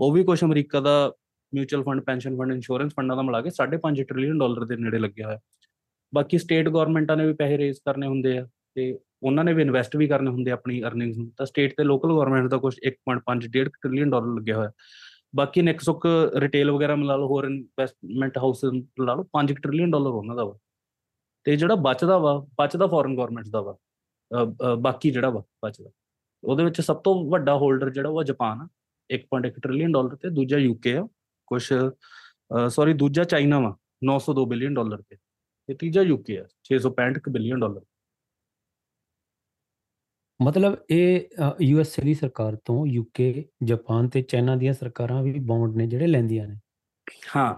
[0.00, 1.12] ਉਹ ਵੀ ਕੁਝ ਅਮਰੀਕਾ ਦਾ
[1.54, 5.26] mutual fund pension fund insurance ਫੰਡਾਂ ਦਾ ਮਿਲਾ ਕੇ 5.5 ਟ੍ਰਿਲੀਅਨ ਡਾਲਰ ਦੇ ਨੇੜੇ ਲੱਗਿਆ
[5.26, 5.38] ਹੋਇਆ।
[6.14, 9.96] ਬਾਕੀ ਸਟੇਟ ਗਵਰਨਮੈਂਟਾਂ ਨੇ ਵੀ ਪੈਸੇ ਰੇਜ਼ ਕਰਨੇ ਹੁੰਦੇ ਆ ਤੇ ਉਹਨਾਂ ਨੇ ਵੀ ਇਨਵੈਸਟ
[9.96, 13.68] ਵੀ ਕਰਨੇ ਹੁੰਦੇ ਆਪਣੀ ਅਰਨਿੰਗਸ ਨੂੰ। ਤਾਂ ਸਟੇਟ ਤੇ ਲੋਕਲ ਗਵਰਨਮੈਂਟ ਦਾ ਕੁਝ 1.5 ਡੇਢ
[13.68, 14.70] ਟ੍ਰਿਲੀਅਨ ਡਾਲਰ ਲੱਗਿਆ ਹੋਇਆ।
[15.36, 18.64] ਬਾਕੀ ਨਿਕ ਸੁੱਕ ਰਿਟੇਲ ਵਗੈਰਾ ਮਿਲਾ ਲਓ ਹੋਰ ਇਨਵੈਸਟਮੈਂਟ ਹਾਊਸ
[19.00, 20.58] ਲਾ ਲਓ 5 ਟ੍ਰਿਲੀਅਨ ਡਾਲਰ ਉਹਨਾਂ ਦਾ ਵਾ।
[21.44, 23.76] ਤੇ ਜਿਹੜਾ ਬਚਦਾ ਵਾ ਬਚਦਾ ਫੋਰਨ ਗਵਰਨਮੈਂਟਸ ਦਾ ਵਾ
[24.30, 25.90] ਅ, ਅ, ਬਾਕੀ ਜਿਹੜਾ ਵਾ ਬਚਦਾ।
[26.44, 28.68] ਉਹਦੇ ਵਿੱਚ ਸਭ ਤੋਂ ਵੱਡਾ ਹੋਲਡਰ ਜਿਹੜਾ ਉਹ ਜਾਪਾਨ ਆ
[29.10, 31.08] 1.1 ਟ੍ਰਿਲੀਅਨ ਡਾਲਰ ਤੇ ਦੂਜਾ ਯੂਕੇ ਆ
[31.46, 31.72] ਕੁਝ
[32.68, 35.16] ਸੌਰੀ ਦੂਜਾ ਚਾਈਨਾ ਵਾ 902 ਬਿਲੀਅਨ ਡਾਲਰ ਤੇ
[35.66, 37.80] ਤੇ ਤੀਜਾ ਯੂਕੇ ਆ 665 ਬਿਲੀਅਨ ਡਾਲਰ
[40.40, 41.20] ਮਤਲਬ ਇਹ
[41.60, 45.86] ਯੂ ਐਸ ਏ ਦੀ ਸਰਕਾਰ ਤੋਂ ਯੂਕੇ ਜਾਪਾਨ ਤੇ ਚਾਈਨਾ ਦੀਆਂ ਸਰਕਾਰਾਂ ਵੀ ਬੌਂਡ ਨੇ
[45.86, 46.56] ਜਿਹੜੇ ਲੈਂਦੀਆਂ ਨੇ।
[47.36, 47.54] ਹਾਂ।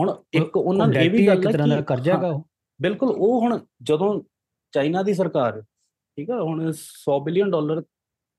[0.00, 1.82] ਹੁਣ ਇੱਕ ਉਹ ਉਹਨਾਂ ਨੇ ਇਹ debt ਵੀ ਹੀ ਗੱਲ ਇੱਕ ਹੈ ਤਰ੍ਹਾਂ ਦਾ ਕਿ
[1.82, 2.44] ਕਰਜ਼ਾ ਹਾਂ, ਹੈਗਾ ਉਹ।
[2.80, 4.22] ਬਿਲਕੁਲ ਉਹ ਹੁਣ ਜਦੋਂ
[4.72, 5.62] ਚਾਈਨਾ ਦੀ ਸਰਕਾਰ
[6.18, 7.82] ਠੀਕ ਆ ਹੁਣ 100 ਬਿਲੀਅਨ ਡਾਲਰ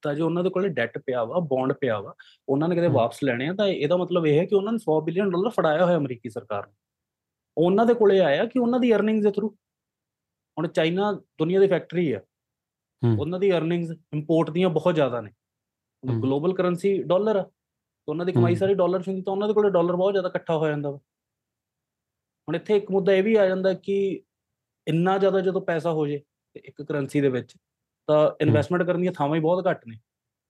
[0.01, 2.13] ਤਾਂ ਜੋ ਉਹਨਾਂ ਦੇ ਕੋਲੇ ਡੈਟ ਪਿਆ ਵਾ ਬੌਂਡ ਪਿਆ ਵਾ
[2.49, 4.79] ਉਹਨਾਂ ਨੇ ਕਿਤੇ ਹਮ। ਵਾਪਸ ਲੈਣੇ ਆ ਤਾਂ ਇਹਦਾ ਮਤਲਬ ਇਹ ਹੈ ਕਿ ਉਹਨਾਂ ਨੇ
[4.79, 6.75] 100 ਬਿਲੀਅਨ ਡਾਲਰ ਫੜਾਇਆ ਹੋਇਆ ਅਮਰੀਕੀ ਸਰਕਾਰ ਨੂੰ।
[7.57, 9.49] ਉਹਨਾਂ ਦੇ ਕੋਲੇ ਆਇਆ ਕਿ ਉਹਨਾਂ ਦੀ ਅਰਨਿੰਗਸ ਦੇ ਥਰੂ
[10.57, 12.21] ਹੁਣ ਚਾਈਨਾ ਦੁਨੀਆ ਦੀ ਫੈਕਟਰੀ ਆ।
[13.19, 15.31] ਉਹਨਾਂ ਦੀ ਅਰਨਿੰਗਸ ਇੰਪੋਰਟ ਦੀਆਂ ਬਹੁਤ ਜ਼ਿਆਦਾ ਨੇ।
[16.21, 19.53] ਗਲੋਬਲ ਕਰੰਸੀ ਡਾਲਰ ਆ ਤਾਂ ਉਹਨਾਂ ਦੀ ਕਮਾਈ। ਸਾਰੀ ਡਾਲਰ 'ਚ ਹੁੰਦੀ ਤਾਂ ਉਹਨਾਂ ਦੇ
[19.53, 20.97] ਕੋਲੇ ਡਾਲਰ ਬਹੁਤ ਜ਼ਿਆਦਾ ਇਕੱਠਾ ਹੋ ਜਾਂਦਾ ਵਾ
[22.47, 24.23] ਹੁਣ ਇੱਥੇ ਇੱਕ ਮੁੱਦਾ ਇਹ ਵੀ ਆ ਜਾਂਦਾ ਕਿ
[24.87, 26.21] ਇੰਨਾ ਜ਼ਿਆਦਾ ਜਦੋਂ ਪੈਸਾ ਹੋ ਜੇ
[26.55, 27.55] ਇੱਕ ਕਰੰਸੀ ਦੇ ਵਿੱਚ
[28.07, 29.97] ਤਾਂ ਇਨਵੈਸਟਮੈਂਟ ਕਰਨ ਦੀਆਂ ਥਾਵਾਂ ਹੀ ਬਹੁਤ ਘੱਟ ਨੇ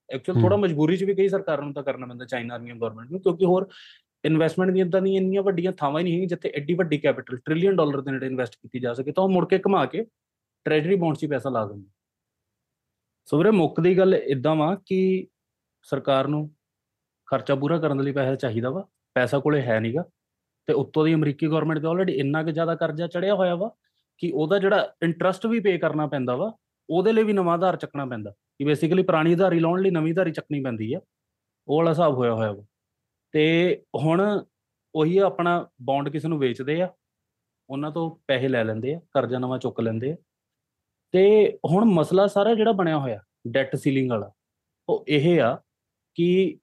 [0.09, 3.21] ਐਕਚੁਅਲ ਥੋੜਾ। ਮਜਬੂਰੀ 'ਚ ਵੀ ਕਈ ਸਰਕਾਰਾਂ ਨੂੰ ਤਾਂ ਕਰਨਾ ਪੈਂਦਾ ਚਾਈਨਾ ਦੀਆਂ ਗਵਰਨਮੈਂਟ ਨੂੰ
[3.21, 3.67] ਕਿਉਂਕਿ ਹੋਰ
[4.25, 7.75] ਇਨਵੈਸਟਮੈਂਟ ਦੀਆਂ ਇਦਾਂ ਦੀਆਂ ਇੰਨੀਆਂ ਵੱਡੀਆਂ ਥਾਵਾਂ ਹੀ ਨਹੀਂ ਹੈਗੀਆਂ ਜਿੱਥੇ ਐਡੀ ਵੱਡੀ ਕੈਪੀਟਲ ਟ੍ਰਿਲੀਅਨ
[7.75, 10.05] ਡਾਲਰ ਦੇ ਨੇੜੇ ਇਨਵੈਸਟ ਕੀਤੀ ਜਾ ਸਕੇ ਤਾਂ ਉਹ ਮੁੜ ਕੇ ਕਮਾ ਕੇ
[10.65, 11.89] ਟ੍ਰੈਜਰੀ ਬੌਂਡਸ 'ਚ ਪੈਸਾ ਲਾ ਦਿੰਦੇ
[13.27, 15.27] ਸੋ ਵੀਰੇ ਮੁੱਕ ਦੀ ਗੱਲ ਇਦਾਂ ਵਾ ਕਿ
[15.85, 16.49] ਸਰਕਾਰ ਨੂੰ
[17.27, 20.03] ਖਰਚਾ ਪੂਰਾ ਕਰਨ ਦੇ ਲਈ ਪੈਸਾ ਚਾਹੀਦਾ ਵਾ, ਪੈਸਾ ਕੋਲੇ ਹੈ ਨਹੀਂਗਾ
[20.67, 23.69] ਤੇ ਉੱਤੋਂ ਦੀ ਅਮਰੀਕੀ ਗਵਰਨਮੈਂਟ ਤੇ ਆਲਰੇਡੀ ਇੰਨਾ ਕਿ ਜ਼ਿਆਦਾ ਕਰਜ਼ਾ ਚੜਿਆ ਹੋਇਆ ਵਾ
[24.17, 26.51] ਕਿ ਉਹਦਾ ਜਿਹੜਾ ਇੰਟਰਸਟ ਵੀ ਪੇ ਕਰਨਾ ਪੈਂਦਾ ਵਾ,
[26.89, 30.31] ਉਹਦੇ ਲਈ ਵੀ ਨਵਾਂ ਆਧਾਰ ਚੱਕਣਾ ਪੈਂਦਾ। ਕਿ ਬੇਸਿਕਲੀ ਪੁਰਾਣੀ ਉਧਾਰੀ ਲਾਉਣ ਲਈ ਨਵੀਂ ਉਧਾਰੀ
[30.31, 30.99] ਚੱਕਣੀ ਪੈਂਦੀ ਆ,
[31.67, 32.63] ਉਹ ਵਾਲਾ ਹਿਸਾਬ ਹੋਇਆ ਹੋਇਆ ਵਾ।
[33.33, 34.43] ਤੇ ਹੁਣ
[34.95, 36.89] ਉਹੀ ਆ, ਆਪਣਾ ਬੌਂਡ ਕਿਸੇ ਨੂੰ ਵੇਚਦੇ ਆ,
[37.69, 40.15] ਉਹਨਾਂ ਤੋਂ ਪੈਸੇ ਲੈ ਲੈਂਦੇ ਆ, ਕਰਜ਼ਾ ਨਵਾਂ ਚੁੱਕ ਲੈਂਦੇ ਆ।
[41.15, 44.31] ਤੇ ਹੁਣ ਮਸਲਾ ਸਾਰਾ ਜਿਹੜਾ ਬਣਿਆ ਹੋਇਆ ਡੈਟ ਸੀਲਿੰਗ ਵਾਲਾ
[44.89, 45.55] ਉਹ ਇਹ ਆ
[46.17, 46.57] ਕਿ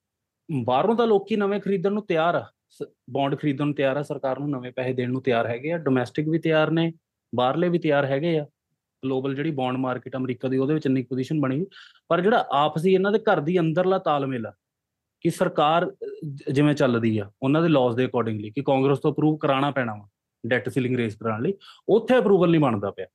[0.48, 2.44] ਬਾਹਰੋਂ ਤਾਂ ਲੋਕੀ ਨਵੇਂ ਖਰੀਦਣ ਨੂੰ ਤਿਆਰ ਆ
[3.10, 6.28] ਬੌਂਡ ਖਰੀਦਣ ਨੂੰ ਤਿਆਰ ਆ ਸਰਕਾਰ ਨੂੰ ਨਵੇਂ ਪੈਸੇ ਦੇਣ ਨੂੰ ਤਿਆਰ ਹੈਗੇ ਆ ਡੋਮੈਸਟਿਕ
[6.28, 6.92] ਵੀ ਤਿਆਰ ਨੇ
[7.32, 8.44] ਬਾਹਰਲੇ ਵੀ ਤਿਆਰ ਹੈਗੇ ਆ
[9.02, 11.66] ਗਲੋਬਲ ਜਿਹੜੀ ਬੌਂਡ ਮਾਰਕੀਟ ਅਮਰੀਕਾ ਦੀ ਉਹਦੇ ਵਿੱਚ ਇੰਨੀ ਪੋਜੀਸ਼ਨ ਬਣੀ ਹੋਈ।
[12.08, 14.52] ਪਰ ਜਿਹੜਾ ਆਪਸੀ ਇਹਨਾਂ ਦੇ ਘਰ ਦੀ ਅੰਦਰਲਾ ਤਾਲਮੇਲ ਆ
[15.24, 19.36] ਕਿ ਸਰਕਾਰ ਅਹ, ਜਿਵੇਂ ਚੱਲਦੀ ਆ ਉਹਨਾਂ ਦੇ ਲਾਜ਼ ਦੇ ਅਕੋਰਡਿੰਗਲੀ ਕਿ ਕਾਂਗਰਸ ਤੋਂ ਅਪਰੂਵ
[19.36, 20.08] ਕਰਾਉਣਾ ਪੈਣਾ ਵਾ
[20.44, 21.54] ਡੈਟ ਸੀਲਿੰਗ ਰੇਸ ਕਰਾਉਣ ਲਈ
[21.88, 23.06] ਉੱਥੇ ਅਪਰੂਵਲ ਨਹੀਂ ਬਣਦਾ ਪਿਆ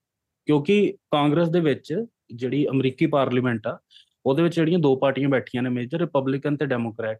[0.47, 3.79] ਕਿਉਂਕਿ ਕਾਂਗਰਸ ਦੇ ਵਿੱਚ ਜਿਹੜੀ ਅਮਰੀਕੀ ਪਾਰਲੀਮੈਂਟ ਆ,
[4.25, 7.19] ਉਹਦੇ ਵਿੱਚ ਜਿਹੜੀਆਂ ਦੋ ਪਾਰਟੀਆਂ ਬੈਠੀਆਂ ਨੇ ਮੇਜਰ ਰਿਪਬਲਿਕਨ ਤੇ ਡੈਮੋਕ੍ਰੈਟ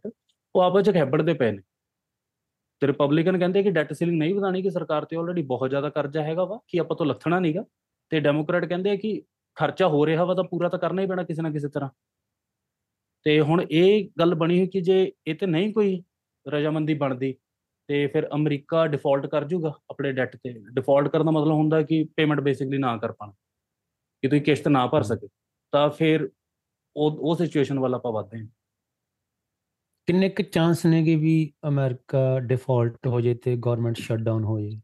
[0.54, 1.62] ਉਹ ਆਪਸ ਵਿੱਚ ਖੈਬੜਦੇ ਪਏ ਨੇ।
[2.80, 6.22] ਤੇ ਰਿਪਬਲਿਕਨ ਕਹਿੰਦੇ ਕਿ ਡੈਟ ਸੀਲਿੰਗ ਨਹੀਂ ਵਧਾਣੀ ਕਿ ਸਰਕਾਰ ਤੇ ਆਲਰੇਡੀ ਬਹੁਤ ਜ਼ਿਆਦਾ ਕਰਜ਼ਾ
[6.22, 7.64] ਹੈਗਾ ਵਾ, ਕਿ ਆਪਾਂ ਤੋਂ ਲੱਥਣਾ ਨਹੀਂਗਾ
[8.10, 9.22] ਤੇ ਡੈਮੋਕ੍ਰੈਟ ਕਹਿੰਦੇ ਆ ਕਿ
[9.54, 11.90] ਖਰਚਾ ਹੋ ਰਿਹਾ ਵਾ ਤਾਂ ਪੂਰਾ ਤਾਂ ਕਰਨਾ ਹੀ ਪੈਣਾ ਕਿਸੇ ਨਾ ਕਿਸੇ ਤਰ੍ਹਾਂ।
[13.24, 16.02] ਤੇ ਹੁਣ ਇਹ ਗੱਲ ਬਣੀ ਹੋਈ ਕਿ ਜੇ ਇਹ ਤੇ ਨਹੀਂ ਕੋਈ
[16.48, 17.34] ਰਜਾਮੰਦੀ ਬਣਦੀ
[17.88, 22.04] ਤੇ ਫਿਰ ਅਮਰੀਕਾ ਡਿਫਾਲਟ ਕਰ ਜੂਗਾ ਆਪਣੇ ਡੈਟ ਤੇ। ਡਿਫਾਲਟ ਕਰਨ ਦਾ ਮਤਲਬ ਹੁੰਦਾ ਕਿ
[22.16, 23.32] ਪੇਮੈਂਟ ਬੇਸਿਕਲੀ ਨਾ ਕਰ ਪਾਣਾ
[24.22, 25.28] ਕਿ ਤੁਸੀਂ ਕਿਸ਼ਤ ਨਾ ਭਰ। ਸਕੇ।
[25.72, 26.28] ਤਾਂ ਫਿਰ
[26.96, 28.46] ਉਹ ਉਹ ਸਿਚੁਏਸ਼ਨ ਵੱਲ ਆਪਾਂ ਵੱਧਦੇ ਹਾਂ।
[30.08, 34.80] ਕਿੰਨੇ ਕੁ ਚਾਂਸ ਨੇਗੇ ਵੀ ਅਮਰੀਕਾ ਡਿਫਾਲਟ ਹੋ ਜੇ ਤੇ ਗਵਰਨਮੈਂਟ ਸ਼ਟਡਾਊਨ ਹੋ ਜੇ?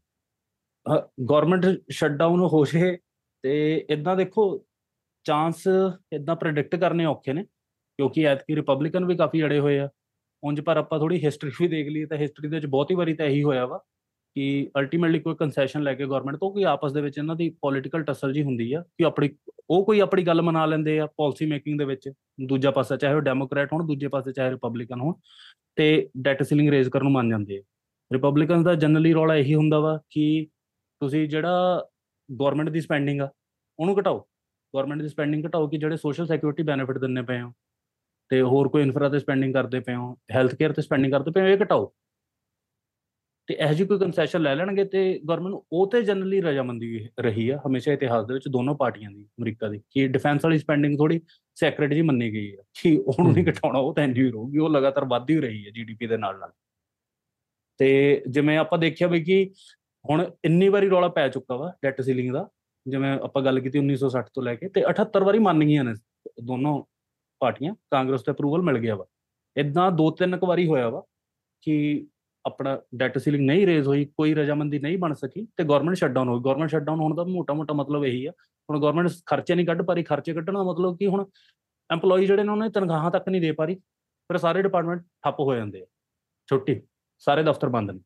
[1.21, 2.97] ਗਵਰਨਮੈਂਟ ਸ਼ਟਡਾਊਨ ਹੋ ਜੇ
[3.43, 4.65] ਤੇ ਇਦਾਂ ਦੇਖੋ
[5.25, 5.63] ਚਾਂਸ
[6.13, 9.89] ਇਦਾਂ ਪ੍ਰੈਡਿਕਟ ਕਰਨੇ ਔਖੇ ਨੇ ਕਿਉਂਕਿ ਐਤਕੀ ਰਿਪਬਲਿਕਨ ਵੀ ਕਾਫੀ ਅੜੇ ਹੋਏ ਆ।
[10.45, 13.25] ਉਂਝ ਪਰ ਆਪਾਂ ਥੋੜੀ ਹਿਸਟਰੀ ਵੀ ਦੇਖ ਲਈਏ ਤਾਂ ਹਿਸਟਰੀ ਦੇ ਵਿੱਚ ਬਹੁਤੀ ਵਾਰੀ ਤਾਂ
[13.25, 13.77] ਇਹੀ ਹੋਇਆ ਵਾ
[14.35, 18.03] ਕਿ ਅਲਟੀਮੇਟਲੀ ਕੋਈ ਕੰਸੈਸ਼ਨ ਲੈ ਕੇ ਗਵਰਨਮੈਂਟ ਤੋਂ ਕੋਈ ਆਪਸ ਦੇ ਵਿੱਚ ਇਹਨਾਂ ਦੀ ਪੋਲਿਟੀਕਲ
[18.03, 19.29] ਟਸਲ ਜੀ ਹੁੰਦੀ ਆ ਕਿ ਆਪਣੀ,
[19.69, 22.09] ਉਹ ਕੋਈ ਆਪਣੀ ਗੱਲ ਮਨਾ ਲੈਂਦੇ ਆ ਪਾਲਿਸੀ ਮੇਕਿੰਗ ਦੇ ਵਿੱਚ,
[22.47, 25.13] ਦੂਜਾ ਪਾਸਾ ਚਾਹੇ ਉਹ ਡੈਮੋਕ੍ਰੈਟ ਹੋਣ, ਦੂਜੇ ਪਾਸੇ ਚਾਹੇ ਰਿਪਬਲਿਕਨ ਹੋਣ,
[25.75, 27.61] ਤੇ ਡੈਟ ਸੀਲਿੰਗ ਰੇਜ਼ ਕਰਨ ਨੂੰ ਮੰਨ ਜਾਂਦੇ ਆ।
[28.11, 30.47] ਰਿਪਬਲਿਕਨਸ ਦਾ ਜਨਰਲੀ ਰੌਲਾ ਇਹੀ ਹੁੰਦਾ ਵਾ ਕਿ
[31.01, 31.85] ਤੁਸੀਂ ਜਿਹੜਾ
[32.29, 33.29] ਗਵਰਨਮੈਂਟ ਦੀ ਸਪੈਂਡਿੰਗ ਆ,
[33.79, 34.19] ਉਹਨੂੰ ਘਟਾਓ।
[34.73, 37.51] ਗਵਰਨਮੈਂਟ ਦੀ ਸਪੈਂਡਿੰਗ ਘਟਾਓ ਕਿ ਜਿਹੜੇ ਸੋਸ਼ਲ ਸਿਕਿਉਰਿਟੀ ਬੈਨੀਫਿਟ ਦਿੰਨੇ ਪਏ ਹੋ
[38.29, 40.17] ਤੇ ਹੋਰ ਕੋਈ ਇਨਫਰਾ ਤੇ ਸਪੈਂਡਿੰਗ ਕਰਦੇ ਪਏ ਹੋ?
[40.31, 41.93] ਹੈਲਥ ਕੇਅਰ ਤੇ ਸਪੈਂਡਿੰਗ ਕਰਦੇ ਪਏ ਹੋ ਇਹ ਘਟਾਓ?
[43.47, 47.49] ਤੇ ਇਹੋ ਜਿਹੀ ਕੋਈ ਕੰਸੈਸ਼ਨ ਲੈ ਲੈਣਗੇ ਤੇ ਗਵਰਨਮੈਂਟ ਨੂੰ ਉਹ ਤੇ ਜਨਰਲੀ ਰਜਾਮੰਦੀ ਰਹੀ
[47.49, 51.21] ਆ ਹਮੇਸ਼ਾ ਇਤਿਹਾਸ ਦੇ ਵਿੱਚ ਦੋਨੋਂ ਪਾਰਟੀਆਂ ਦੀ ਅਮਰੀਕਾ ਦੀ ਕਿ ਡਿਫੈਂਸ ਵਾਲੀ ਸਪੈਂਡਿੰਗ ਥੋੜੀ
[51.55, 55.05] ਸੈਕ੍ਰੇਟ ਜੀ ਮੰਨੀ ਗਈ ਹੈ ਕਿ ਉਹਨੂੰ ਨਹੀਂ। ਘਟਾਉਣਾ ਉਹ ਤਾਂ ਹੀ ਰਹੂਗੀ ਉਹ ਲਗਾਤਾਰ
[55.05, 56.51] ਵੱਧਦੀ ਰਹੀ ਹੈ ਜੀਡੀਪੀ ਦੇ ਨਾਲ ਨਾਲ।
[57.77, 59.51] ਤੇ ਜਿਵੇਂ ਆਪਾਂ ਦੇਖਿਆ ਵੀ ਕਿ
[60.09, 62.49] ਹੁਣ ਇੰਨੀ ਵਾਰੀ ਰੌਲਾ ਪੈ ਚੁੱਕਾ ਵਾ ਡੈਟ ਸੀਲਿੰਗ ਦਾ
[62.87, 65.93] ਜਿਵੇਂ ਆਪਾਂ ਗੱਲ ਕੀਤੀ 1960 ਤੋਂ ਲੈ ਕੇ ਤੇ 78 ਵਾਰੀ ਮੰਨ ਗਈਆਂ ਨੇ
[66.43, 66.83] ਦੋਨੋਂ
[67.39, 69.05] ਪਾਰਟੀਆਂ, ਕਾਂਗਰਸ ਤੇ ਅਪਰੂਵਲ ਮਿਲ ਗਿਆ ਵਾ।
[69.57, 71.03] ਇਦਾਂ ਦੋ ਤਿੰਨ ਕੁ ਵਾਰੀ ਹੋਇਆ ਵਾ
[71.61, 72.07] ਕਿ
[72.45, 76.39] ਆਪਣਾ ਡੈਟ ਸੀਲਿੰਗ ਨਹੀਂ ਰੇਜ਼ ਹੋਈ, ਕੋਈ ਰਜਾਮੰਦੀ ਨਹੀਂ ਬਣ ਸਕੀ ਤੇ ਗਵਰਨਮੈਂਟ ਸ਼ਟਡਾਊਨ ਹੋ
[76.39, 78.31] ਗਈ ਗਵਰਨਮੈਂਟ ਸ਼ਟਡਾਊਨ ਹੋਣ ਦਾ ਮੋਟਾ-ਮੋਟਾ ਮਤਲਬ ਇਹੀ ਆ।
[78.69, 81.21] ਹੁਣ ਗਵਰਨਮੈਂਟ ਖਰਚੇ ਨਹੀਂ ਕੱਢ ਪਾ ਰਹੀ ਖਰਚੇ ਕੱਢਣ ਦਾ ਮਤਲਬ ਕਿ ਹੁਣ
[81.95, 83.75] EMPLOYE ਜਿਹੜੇ ਨੇ ਉਹਨਾਂ ਦੀ ਤਨਖਾਹਾਂ ਤੱਕ ਨਹੀਂ ਦੇ ਪਾ ਰਹੀ
[84.27, 85.85] ਫਿਰ ਸਾਰੇ ਡਿਪਾਰਟਮੈਂਟ ਠੱਪ ਹੋ ਜਾਂਦੇ ਆ।
[86.49, 86.81] ਛੁੱਟੀ,
[87.17, 87.99] ਸਾਰੇ ਦਫ਼ਤਰ ਬੰਦ ਨੇ।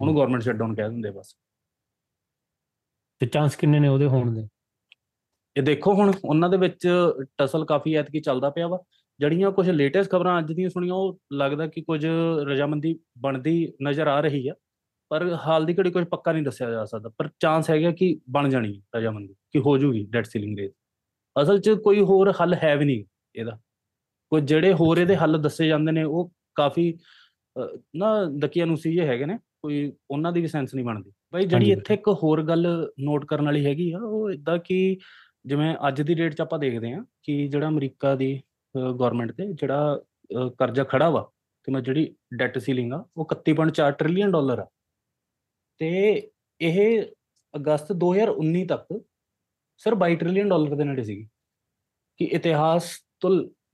[0.00, 1.36] ਉਹਨੂੰ ਗਵਰਨਮੈਂਟ ਸ਼ਟਡਾਊਨ ਕਹਿ ਦਿੰਦੇ ਬਸ।
[3.18, 4.48] ਤੇ ਚਾਂਸ ਕਿੰਨੇ ਨੇ ਉਹਦੇ ਹੋਣ ਦੇ?
[5.60, 6.88] ਇਹ ਦੇਖੋ ਹੁਣ ਉਹਨਾਂ ਦੇ ਵਿੱਚ
[7.38, 8.78] ਟਸਲ ਕਾਫੀ ਐਤਕੀ ਚੱਲਦਾ ਪਿਆ ਵਾ।
[9.20, 12.06] ਜਿਹੜੀਆਂ ਕੁਝ ਲੇਟੈਸਟ ਖਬਰਾਂ ਅੱਜ ਦੀਆਂ ਸੁਣੀਆਂ ਉਹ ਲੱਗਦਾ ਕਿ ਕੁਝ
[12.46, 14.54] ਰਜਾਮੰਦੀ ਬਣਦੀ ਨਜ਼ਰ ਆ ਰਹੀ ਆ।
[15.10, 18.48] ਪਰ ਹਾਲ ਦੀ ਘੜੀ ਕੁਝ ਪੱਕਾ ਨਹੀਂ ਦੱਸਿਆ ਜਾ ਸਕਦਾ। ਪਰ ਚਾਂਸ ਹੈਗਾ ਕਿ ਬਣ
[18.48, 20.72] ਜਾਣੀ ਹੈ ਰਜਾਮੰਦੀ ਕਿ ਹੋ ਜੂਗੀ ਡੈਟ ਸੀਲਿੰਗ ਰੇਟ
[21.42, 23.58] ਅਸਲ 'ਚ ਕੋਈ ਹੋਰ ਹੱਲ ਹੈ ਵੀ ਨਹੀਂ ਇਹਦਾ।
[24.30, 26.98] ਕੋਈ ਜਿਹੜੇ ਹੋਰ ਇਹਦੇ ਹੱਲ ਦੱਸੇ ਜਾਂਦੇ ਨੇ ਉਹ ਕਾਫੀ
[27.56, 31.70] ਅ, ਨਾ ਦਕੀਆਨੂਸੀ ਜਿਹੇ ਹੈਗੇ ਨੇ ਕੋਈ ਉਹਨਾਂ ਦੀ ਵੀ ਸੈਂਸ ਨਹੀਂ ਬਣਦੀ। ਬਾਈ ਜਿਹੜੀ
[31.72, 34.96] ਇੱਥੇ ਇੱਕ ਹੋਰ ਗੱਲ ਨੋਟ ਕਰਨ ਵਾਲੀ ਹੈਗੀ ਆ ਉਹ ਇਦਾਂ ਕਿ
[35.44, 38.40] ਜਿਵੇਂ ਅੱਜ ਦੀ ਡੇਟ 'ਚ ਆਪਾਂ ਦੇਖਦੇ ਹਾਂ ਕਿ ਜਿਹੜਾ ਅਮਰੀਕਾ ਦੀ
[38.74, 41.30] ਗਵਰਨਮੈਂਟ ਤੇ ਜਿਹੜਾ ਅ, ਕਰਜ਼ਾ ਖੜਾ ਵਾ
[41.64, 44.66] ਤੇ ਮੈਂ ਜਿਹੜੀ ਡੈਟ ਸੀਲਿੰਗ ਆ ਉਹ 31.4 ਟ੍ਰਿਲੀਅਨ ਡਾਲਰ ਆ।
[45.80, 45.88] ਤੇ
[46.60, 47.02] ਇਹ
[47.54, 49.00] ਅਗਸਤ 2019 ਤੱਕ
[49.76, 51.28] ਸਰ 22 ਟ੍ਰਿਲੀਅਨ ਡਾਲਰ ਦੇ ਨੇੜੇ ਸੀਗੀ
[52.20, 53.30] ਕਿ ਇਤਿਹਾਸ ਤੋਂ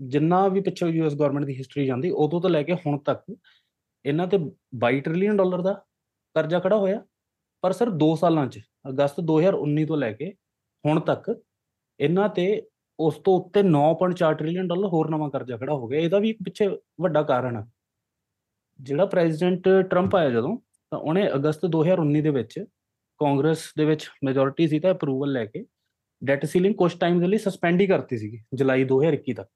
[0.06, 3.34] ਜਿੰਨਾ ਵੀ ਪਿੱਛੇ ਯੂਐਸ ਗਵਰਨਮੈਂਟ ਦੀ ਹਿਸਟਰੀ ਜਾਂਦੀ ਉਦੋਂ ਤੋਂ ਲੈ ਕੇ ਹੁਣ ਤੱਕ
[4.04, 4.38] ਇਹਨਾਂ ਤੇ
[4.84, 5.72] 22 ਟ੍ਰਿਲੀਅਨ ਡਾਲਰ ਦਾ
[6.36, 7.04] ਕਰਜ਼ਾ ਖੜਾ ਹੋਇਆ।
[7.64, 10.32] ਪਰ ਸਰ 2 ਸਾਲਾਂ 'ਚ ਅਗਸਤ 2019 ਤੋਂ ਲੈ ਕੇ
[10.84, 11.30] ਹੁਣ ਤੱਕ
[12.00, 12.62] ਇਹਨਾਂ ਤੇ
[13.00, 16.38] ਉਸ ਤੋਂ ਉੱਤੇ 9.4 ਟ੍ਰਿਲੀਅਨ ਡਾਲਰ ਹੋਰ ਨਵਾਂ ਕਰਜ਼ਾ ਖੜਾ ਹੋ ਗਿਆ। ਇਹਦਾ ਵੀ ਇੱਕ
[16.44, 16.68] ਪਿੱਛੇ
[17.00, 17.66] ਵੱਡਾ ਕਾਰਨ ਆ।
[18.80, 20.58] ਜਿਹੜਾ ਪ੍ਰੈਜ਼ੀਡੈਂਟ ਟਰੰਪ ਆਇਆ ਜਦੋਂ,
[20.90, 22.64] ਤਾਂ ਉਹਨੇ ਅਗਸਤ 2019 ਦੇ ਵਿੱਚ
[23.18, 25.64] ਕਾਂਗਰਸ ਦੇ ਵਿੱਚ ਮੈਜੋਰਿਟੀ ਸੀ ਤਾਂ ਅਪਰੂਵਲ ਲੈ ਕੇ
[26.24, 29.48] ਡੈਟ ਸੀਲਿੰਗ ਕੁਝ ਟਾਈਮ ਦੇ ਲਈ ਸਸਪੈਂਡ ਹੀ ਕਰਤੀ ਸੀਗੀ, ਜੁਲਾਈ 2021 ਤੱਕ।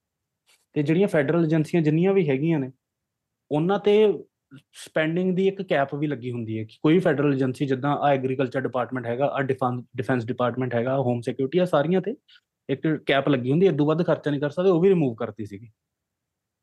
[0.72, 2.70] ਤੇ ਜਿਹੜੀਆਂ ਫੈਡਰਲ ਏਜੰਸੀਆਂ ਜਿੰਨੀਆਂ ਵੀ ਹੈਗੀਆਂ ਨੇ,
[3.50, 4.24] ਉਹਨਾਂ ਤੇ
[4.72, 8.60] ਸਪੈਂਡਿੰਗ ਦੀ ਇੱਕ ਕੈਪ ਵੀ ਲੱਗੀ ਹੁੰਦੀ ਹੈ ਕਿ ਕੋਈ ਫੈਡਰਲ ਏਜੰਸੀ ਜਿੱਦਾਂ ਆ ਐਗਰੀਕਲਚਰ
[8.60, 12.14] ਡਿਪਾਰਟਮੈਂਟ ਹੈਗਾ ਆ ਡਿਫੈਂਸ ਡਿਪਾਰਟਮੈਂਟ ਹੈਗਾ ਹੋਮ ਸਿਕਿਉਰਿਟੀ ਆ ਸਾਰੀਆਂ ਤੇ
[12.68, 15.46] ਇੱਕ ਕੈਪ ਲੱਗੀ ਹੁੰਦੀ ਹੈ ਇਦੋਂ ਵੱਧ ਖਰਚਾ ਨਹੀਂ ਕਰ ਸਕਦੇ, ਉਹ ਵੀ ਰਿਮੂਵ ਕਰਤੀ
[15.46, 15.70] ਸੀਗੀ।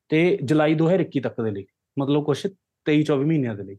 [0.09, 1.65] ਤੇ ਜੁਲਾਈ 2021 ਤੱਕ ਦੇ ਲਈ,
[1.99, 2.37] ਮਤਲਬ ਕੁਝ
[2.85, 3.77] 23 24 ਮਹੀਨਿਆਂ ਦੇ ਲਈ।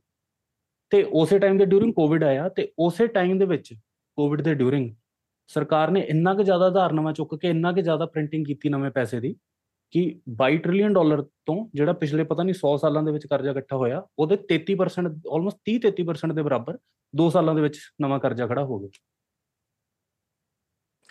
[0.90, 3.74] ਤੇ ਉਸੇ ਟਾਈਮ ਦੇ ਡਿਊਰਿੰਗ ਕੋਵਿਡ ਆਇਆ, ਤੇ ਉਸੇ ਟਾਈਮ ਦੇ ਵਿੱਚ
[4.18, 4.94] ਕੋਵਿਡ ਦੇ ਡਿਊਰਿੰਗ
[5.50, 9.20] ਸਰਕਾਰ ਨੇ ਇੰਨਾ ਕੁ ਜ਼ਿਆਦਾ ਆਧਾਰਨਾਮਾ ਚੁੱਕ ਕੇ, ਇੰਨਾ ਕੁ ਜ਼ਿਆਦਾ ਪ੍ਰਿੰਟਿੰਗ ਕੀਤੀ ਨਵੇਂ ਪੈਸੇ
[9.20, 9.34] ਦੀ
[9.90, 13.76] ਕਿ 22 ਟ੍ਰਿਲੀਅਨ ਡਾਲਰ ਤੋਂ ਜਿਹੜਾ ਪਿਛਲੇ ਪਤਾ ਨਹੀਂ 100 ਸਾਲਾਂ ਦੇ ਵਿੱਚ ਕਰਜ਼ਾ ਇਕੱਠਾ
[13.76, 16.78] ਹੋਇਆ, ਉਹਦੇ 33% ਆਲਮੋਸਟ 30 33% ਦੇ ਬਰਾਬਰ
[17.14, 18.88] 2 ਸਾਲਾਂ ਦੇ ਵਿੱਚ ਨਵਾਂ ਕਰਜ਼ਾ ਖੜਾ ਹੋ ਗਿਆ।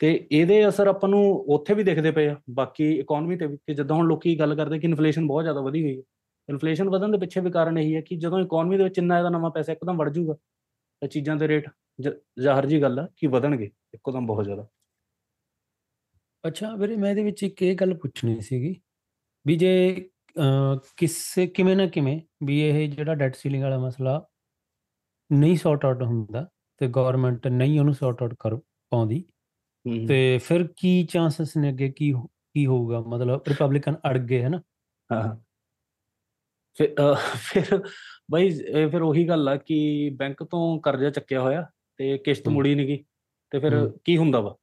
[0.02, 3.74] ਤੇ ਇਹਦੇ ਅਸਰ ਆਪਾਂ ਨੂੰ ਉੱਥੇ ਵੀ ਦਿਖਦੇ ਪਏ ਆ, ਬਾਕੀ ਇਕਨੋਮੀ ਤੇ ਵੀ, ਕਿ
[3.74, 6.04] ਜਦੋਂ ਹੁਣ ਲੋਕੀ ਗੱਲ ਕਰਦੇ ਕਿ ਇਨਫਲੇਸ਼ਨ ਬਹੁਤ ਜ਼ਿਆਦਾ ਵਧੀ ਹੋਈ ਹੈ।
[6.50, 9.30] ਇਨਫਲੇਸ਼ਨ ਵਧਣ ਦੇ ਪਿੱਛੇ ਵੀ ਕਾਰਨ ਇਹੀ ਹੈ ਕਿ ਜਦੋਂ ਇਕਨੋਮੀ ਦੇ ਵਿੱਚ ਇੰਨਾ ਇਹਦਾ
[9.30, 10.34] ਨਵਾਂ ਪੈਸਾ ਇੱਕਦਮ ਵੜ ਜਾਊਗਾ,
[11.02, 11.70] ਤਾਂ ਚੀਜ਼ਾਂ ਦੇ ਰੇਟ
[12.40, 14.68] ਜ਼ਾਹਰ ਜੀ ਗੱਲ ਆ ਕਿ ਵਧਣਗੇ ਇੱਕਦਮ ਬਹੁਤ ਜ਼ਿਆਦਾ।
[16.48, 18.76] ਅੱਛਾ ਵੀਰੇ ਮੈਂ ਇਹਦੇ ਵਿੱਚ ਇੱਕ ਇਹ ਗੱਲ ਪੁੱਛਣੀ ਸੀਗੀ
[19.46, 20.10] ਵੀ ਜੇ
[20.98, 24.28] ਕਿਸੇ ਕਿਵੇਂ ਨਾ ਕਿਵੇਂ ਵੀ ਇਹ ਜਿਹੜਾ ਡੈਟ ਸੀਲਿੰਗ ਵਾਲਾ ਮਸਲਾ
[25.32, 28.56] ਨਹੀਂ ਸੌਰਟ ਆਊਟ ਹੁੰਦਾ ਤੇ ਗਵਰਨਮੈਂਟ ਨਹੀਂ ਉਹਨੂੰ ਸੌਰਟ ਆਊਟ ਕਰ
[28.92, 29.24] ਪਾਉਂਦੀ।
[30.08, 32.14] ਤੇ ਫਿਰ ਕੀ ਚਾਂਸਸ ਨੇ ਅੱਗੇ ਕੀ
[32.54, 34.62] ਕੀ ਹੋਊਗਾ ਮਤਲਬ ਰਿਪਬਲਿਕਨ ਅੜ ਗਏ ਹੈ ਨਾ
[35.10, 35.36] ਹਾਂ।
[36.78, 36.96] ਫਿਰ
[37.36, 37.84] ਫਿਰ
[38.32, 38.50] ਬਈ
[38.92, 43.04] ਫਿਰ ਉਹੀ ਗੱਲ ਆ ਕਿ ਬੈਂਕ ਤੋਂ ਕਰਜ਼ਾ ਚੱਕਿਆ ਹੋਇਆ ਤੇ ਕਿਸ਼ਤ। ਮੁੜੀ ਨਹੀਂ ਗਈ
[43.50, 44.58] ਤੇ ਫਿਰ। ਕੀ ਹੁੰਦਾ ਵਾ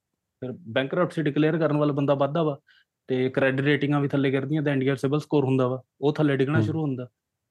[0.46, 2.58] ਫਿਰ ਬੈਂਕਰਪਟਸੀ ਡਿਕਲੇਅਰ ਕਰਨ ਵਾਲਾ ਬੰਦਾ ਵੱਧਦਾ ਵਾ
[3.06, 6.60] ਤੇ ਕ੍ਰੈਡਿਟ ਰੇਟਿੰਗਾਂ ਵੀ ਥੱਲੇ ਗਿਰਦੀਆਂ ਤੇ ਇੰਡੀਆ ਸਿਬਲ ਸਕੋਰ ਹੁੰਦਾ ਵਾ ਉਹ ਥੱਲੇ ਡਿੱਗਣਾ।
[6.60, 7.08] ਸ਼ੁਰੂ ਹੁੰਦਾ।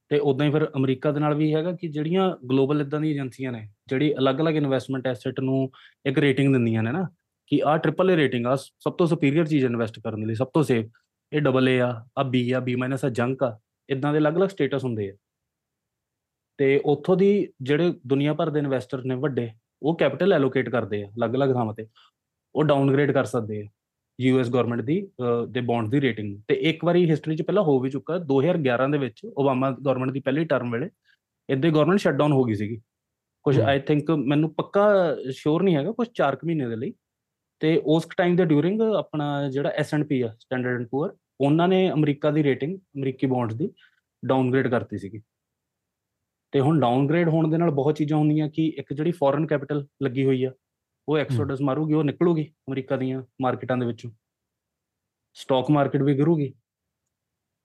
[0.10, 3.52] ਤੇ ਉਦਾਂ ਹੀ ਫਿਰ ਅਮਰੀਕਾ ਦੇ ਨਾਲ ਵੀ ਹੈਗਾ ਕਿ ਜਿਹੜੀਆਂ ਗਲੋਬਲ ਇਦਾਂ ਦੀਆਂ ਏਜੰਸੀਆਂ
[3.52, 5.72] ਨੇ ਜਿਹੜੀ ਅਲੱਗ-ਅਲੱਗ ਇਨਵੈਸਟਮੈਂਟ ਐਸੈਟ ਨੂੰ
[6.06, 7.08] ਇੱਕ ਰੇਟਿੰਗ ਦਿੰਦੀਆਂ ਨੇ ਨਾ
[7.48, 10.64] ਕਿ ਆਹ ਟ੍ਰਿਪਲ ਏ ਰੇਟਿੰਗ ਆ ਸਭ ਤੋਂ ਸੁਪੀਰੀਅਰ ਚੀਜ਼ ਇਨਵੈਸਟ ਕਰਨ ਲਈ ਸਭ ਤੋਂ
[10.64, 10.86] ਸੇਫ
[11.34, 14.50] ਇਹ ਡਬਲ ਏ ਆ ਆ ਬੀ ਆ ਬੀ ਮਾਈਨਸ ਆ ਜੰਕ ਆ ਇਦਾਂ ਦੇ ਅਲੱਗ-ਅਲੱਗ
[14.50, 15.14] ਸਟੇਟਸ ਹੁੰਦੇ ਆ।
[16.58, 19.50] ਤੇ ਉੱਥੋਂ ਦੀ ਜਿਹੜੇ ਦੁਨੀਆ ਭਰ ਦੇ ਇਨਵੈਸਟਰ ਨੇ ਵੱਡੇ
[19.84, 21.88] ਉਹ ਕੈਪੀਟਲ ਐਲੋਕੇਟ ਕਰਦੇ ਆ ਅਲੱਗ-ਅਲੱਗ ਥਾਵਾਂ ਤੇ।
[22.56, 23.68] ਉਹ ਡਾਊਨਗ੍ਰੇਡ ਕਰ ਸਕਦੇ ਆ
[24.20, 25.08] ਯੂਐਸ ਗਵਰਨਮੈਂਟ ਦੀ
[25.50, 28.98] ਦੇ ਬੌਂਡ ਦੀ ਰੇਟਿੰਗ ਤੇ ਇੱਕ ਵਾਰੀ ਹਿਸਟਰੀ 'ਚ ਪਹਿਲਾਂ ਹੋ ਵੀ ਚੁੱਕਾ 2011 ਦੇ
[28.98, 30.90] ਵਿੱਚ ਓਬਾਮਾ ਗਵਰਨਮੈਂਟ ਦੀ ਪਹਿਲੀ ਟਰਮ ਵੇਲੇ
[31.50, 32.82] ਇੱਦਾਂ ਗਵਰਨਮੈਂਟ ਸ਼ਟਡਾਊਨ ਹੋ ਗਈ ਸੀਗੀ।
[33.44, 36.94] ਕੁਝ। ਆਈ ਥਿੰਕ ਮੈਨੂੰ ਪੱਕਾ ਸ਼ੋਰ ਨਹੀਂ ਹੈਗਾ ਕੁਝ 4 ਮਹੀਨੇ ਦੇ ਲਈ।
[37.60, 42.32] ਤੇ ਉਸ ਟਾਈਮ ਦੇ ਡਿਊਰਿੰਗ ਆਪਣਾ ਜਿਹੜਾ ਐਸ&ਪੀ ਆ ਸਟੈਂਡਰਡ ਐਂਡ ਪੂਅਰ ਉਹਨਾਂ ਨੇ ਅਮਰੀਕਾ
[42.32, 43.70] ਦੀ ਰੇਟਿੰਗ ਅਮਰੀਕੀ ਬੌਂਡਸ ਦੀ
[44.26, 45.22] ਡਾਊਨਗ੍ਰੇਡ ਕਰਤੀ ਸੀਗੀ।
[46.52, 50.26] ਤੇ ਹੁਣ ਡਾਊਨਗ੍ਰੇਡ ਹੋਣ ਦੇ ਨਾਲ ਬਹੁਤ ਚੀਜ਼ਾਂ ਹੁੰਦੀਆਂ ਕਿ ਇੱਕ ਜਿਹੜੀ ਫੋਰਨ ਕੈਪੀਟਲ ਲੱਗੀ
[50.26, 50.52] ਹੋਈ ਆ
[51.10, 54.12] ਉਹ ਐਕਸੋਡਸ ਮਾਰੂਗੀ ਉਹ ਨਿਕਲੂਗੀ ਅਮਰੀਕਾ ਦੀਆਂ ਮਾਰਕੀਟਾਂ ਦੇ ਵਿੱਚੋਂ।
[55.34, 56.54] ਸਟਾਕ ਮਾਰਕੀਟ ਵੀ ਗਿਰੂਗੀ।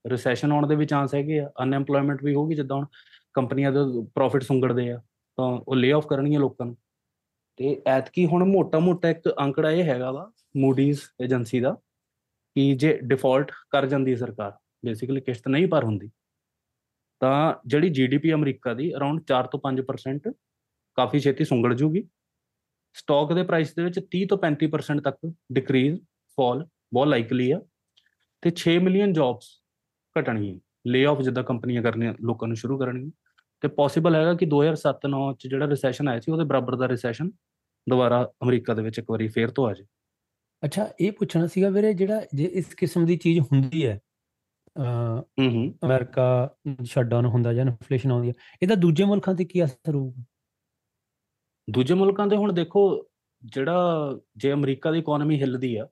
[0.06, 2.86] ਰਿਸੈਸ਼ਨ ਆਉਣ ਦੇ ਵੀ ਚਾਂਸ ਹੈਗੇ ਆ। ਅਨਐਮਪਲੋਇਮੈਂਟ ਵੀ ਹੋਊਗੀ ਜਿੱਦਾਂ ਹੁਣ
[3.34, 3.78] ਕੰਪਨੀਆਂ ਦੇ
[4.14, 5.02] ਪ੍ਰੋਫਿਟ ਸੁੰਗੜਦੇ ਆ
[5.36, 6.76] ਤਾਂ ਉਹ ਲੇ ਆਫ ਕਰਨਗੀਆਂ ਲੋਕਾਂ ਨੂੰ।
[7.56, 11.72] ਤੇ ਐਤਕੀ ਹੁਣ ਮੋਟਾ-ਮੋਟਾ ਇੱਕ ਅੰਕੜਾ ਇਹ ਹੈਗਾ ਵਾ ਮੂਡੀਜ਼ ਏਜੰਸੀ ਦਾ
[12.54, 14.52] ਕਿ ਜੇ ਡਿਫਾਲਟ ਕਰ ਜਾਂਦੀ ਹੈ ਸਰਕਾਰ
[14.84, 16.10] ਬੇਸਿਕਲੀ ਕਿਸ਼ਤ ਨਹੀਂ ਭਰ ਹੁੰਦੀ
[17.20, 20.32] ਤਾਂ ਜਿਹੜੀ ਜੀਡੀਪੀ ਅਮਰੀਕਾ ਦੀ ਅਰਾਊਂਡ 4 ਤੋਂ 5%
[20.94, 22.08] ਕਾਫੀ ਛੇਤੀ ਸੁੰਗੜ ਜੂਗੀ।
[22.98, 26.00] ਸਟਾਕ ਦੇ ਪ੍ਰਾਈਸ ਦੇ ਵਿੱਚ 30 ਤੋਂ 35% ਤੱਕ ਡਿਕਰੀਜ਼
[26.38, 27.60] ਫਾਲ ਬਹੁਤ ਲਾਈਕਲੀ ਆ
[28.42, 29.50] ਤੇ 6 ਮਿਲੀਅਨ ਜੌਬਸ
[30.20, 33.10] ਘਟਣਗੀਆਂ ਲੇ ਆਫ ਜਿੱਦਾਂ ਕੰਪਨੀਆਂ ਕਰਨੀਆਂ ਲੋਕਾਂ ਨੂੰ ਸ਼ੁਰੂ ਕਰਨਗੀਆਂ
[33.60, 37.30] ਤੇ ਪੋਸੀਬਲ ਹੈਗਾ ਕਿ 2007-9 ਚ ਜਿਹੜਾ ਰਿਸੈਸ਼ਨ ਆਇਆ ਸੀ ਉਹਦੇ ਬਰਾਬਰ ਦਾ ਰਿਸੈਸ਼ਨ
[37.88, 39.86] ਦੁਬਾਰਾ ਅਮਰੀਕਾ ਦੇ ਵਿੱਚ ਇੱਕ ਵਾਰੀ ਫੇਰ ਤੋਂ ਆ ਜਾਏ।
[40.64, 44.00] ਅੱਛਾ ਇਹ ਪੁੱਛਣਾ ਸੀਗਾ ਵੀਰੇ ਜਿਹੜਾ ਜੇ ਇਸ ਕਿਸਮ ਦੀ ਚੀਜ਼ ਹੁੰਦੀ ਹੈ
[45.40, 48.32] ਹੂੰ ਅਮਰੀਕਾ ਸ਼ਟਡਾਊਨ ਹੁੰਦਾ ਜਾਂ ਇਨਫਲੇਸ਼ਨ ਆਉਂਦੀ ਹੈ
[48.62, 50.24] ਇਹਦਾ ਦੂਜੇ ਮੁਲਕਾਂ ਤੇ ਕੀ ਅਸਰ ਹੋਊਗਾ?
[51.68, 52.82] ਦੂਜੇ ਮੁਲਕਾਂ ਦੇ ਹੁਣ ਦੇਖੋ,
[53.42, 55.88] ਜਿਹੜਾ ਜੇ ਅਮਰੀਕਾ ਦੀ ਇਕਨੋਮੀ ਹਿੱਲਦੀ ਆ,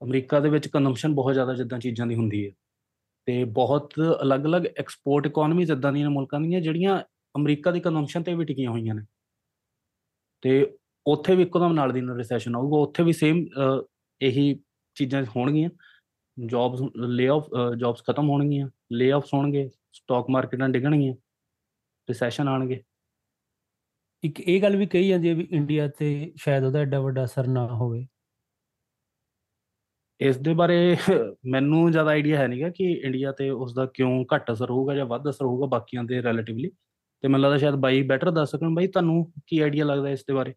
[0.00, 2.50] ਅਮਰੀਕਾ ਦੇ ਵਿੱਚ ਕੰਜ਼ੰਪਸ਼ਨ ਬਹੁਤ ਜ਼ਿਆਦਾ ਜਿੱਦਾਂ ਚੀਜ਼ਾਂ ਦੀ ਹੁੰਦੀ ਹੈ
[3.28, 6.98] ਤੇ ਬਹੁਤ ਅਲੱਗ-ਅਲੱਗ ਐਕਸਪੋਰਟ ਇਕਨੋਮੀਜ਼ ਇਦਾਂ ਦੀਆਂ ਨੇ ਮੁਲਕਾਂ ਦੀਆਂ ਜਿਹੜੀਆਂ
[7.34, 9.02] ਅਮਰੀਕਾ ਦੀ ਕੰਜ਼ੰਪਸ਼ਨ ਤੇ ਵੀ ਟਿਕੀਆਂ ਹੋਈਆਂ ਨੇ।
[10.42, 13.44] ਤੇ ਉੱਥੇ ਵੀ ਇੱਕਦਮ ਨਾਲ ਦੀ ਨਾਲ ਰਿਸੈਸ਼ਨ ਆਊਗਾ, ਉੱਥੇ ਵੀ ਸੇਮ
[14.20, 14.54] ਇਹੀ
[14.96, 15.70] ਚੀਜ਼ਾਂ ਹੋਣਗੀਆਂ।
[16.36, 21.14] ਜੌਬਸ ਲੇ ਆਫ ਜੌਬਸ ਖਤਮ ਹੋਣਗੀਆਂ ਲੇ ਆਫਸ ਹੋਣਗੇ ਸਟਾਕ ਮਾਰਕੀਟਾਂ ਡਿੱਗਣਗੀਆਂ
[22.08, 22.82] ਰਿਸੈਸ਼ਨ ਆਣਗੇ।
[24.22, 27.46] ਇੱਕ ਇਹ ਗੱਲ ਵੀ ਕਹੀ ਜਾਂਦੀ ਹੈ ਵੀ ਇੰਡੀਆ ਤੇ ਸ਼ਾਇਦ ਉਹਦਾ ਐਡਾ ਵੱਡਾ ਅਸਰ
[27.48, 28.06] ਨਾ ਹੋਵੇ।
[30.20, 30.76] ਇਸ ਦੇ ਬਾਰੇ
[31.52, 35.06] ਮੈਨੂੰ ਜ਼ਿਆਦਾ ਆਈਡੀਆ ਹੈ ਨਹੀਂਗਾ ਕਿ ਇੰਡੀਆ ਤੇ ਉਸ ਦਾ ਕਿਉਂ ਘੱਟ ਅਸਰ ਹੋਊਗਾ ਜਾਂ
[35.06, 36.70] ਵੱਧ ਅਸਰ ਹੋਊਗਾ ਬਾਕੀਆਂ ਦੇ ਰਿਲੇਟਿਵਲੀ
[37.22, 40.34] ਤੇ ਮੈਨੂੰ ਲੱਗਦਾ ਸ਼ਾਇਦ ਬਾਈ ਬੈਟਰ ਦੱਸ ਸਕਣ। ਬਾਈ ਤੁਹਾਨੂੰ ਕੀ ਆਈਡੀਆ ਲੱਗਦਾ ਇਸ ਦੇ
[40.34, 40.54] ਬਾਰੇ?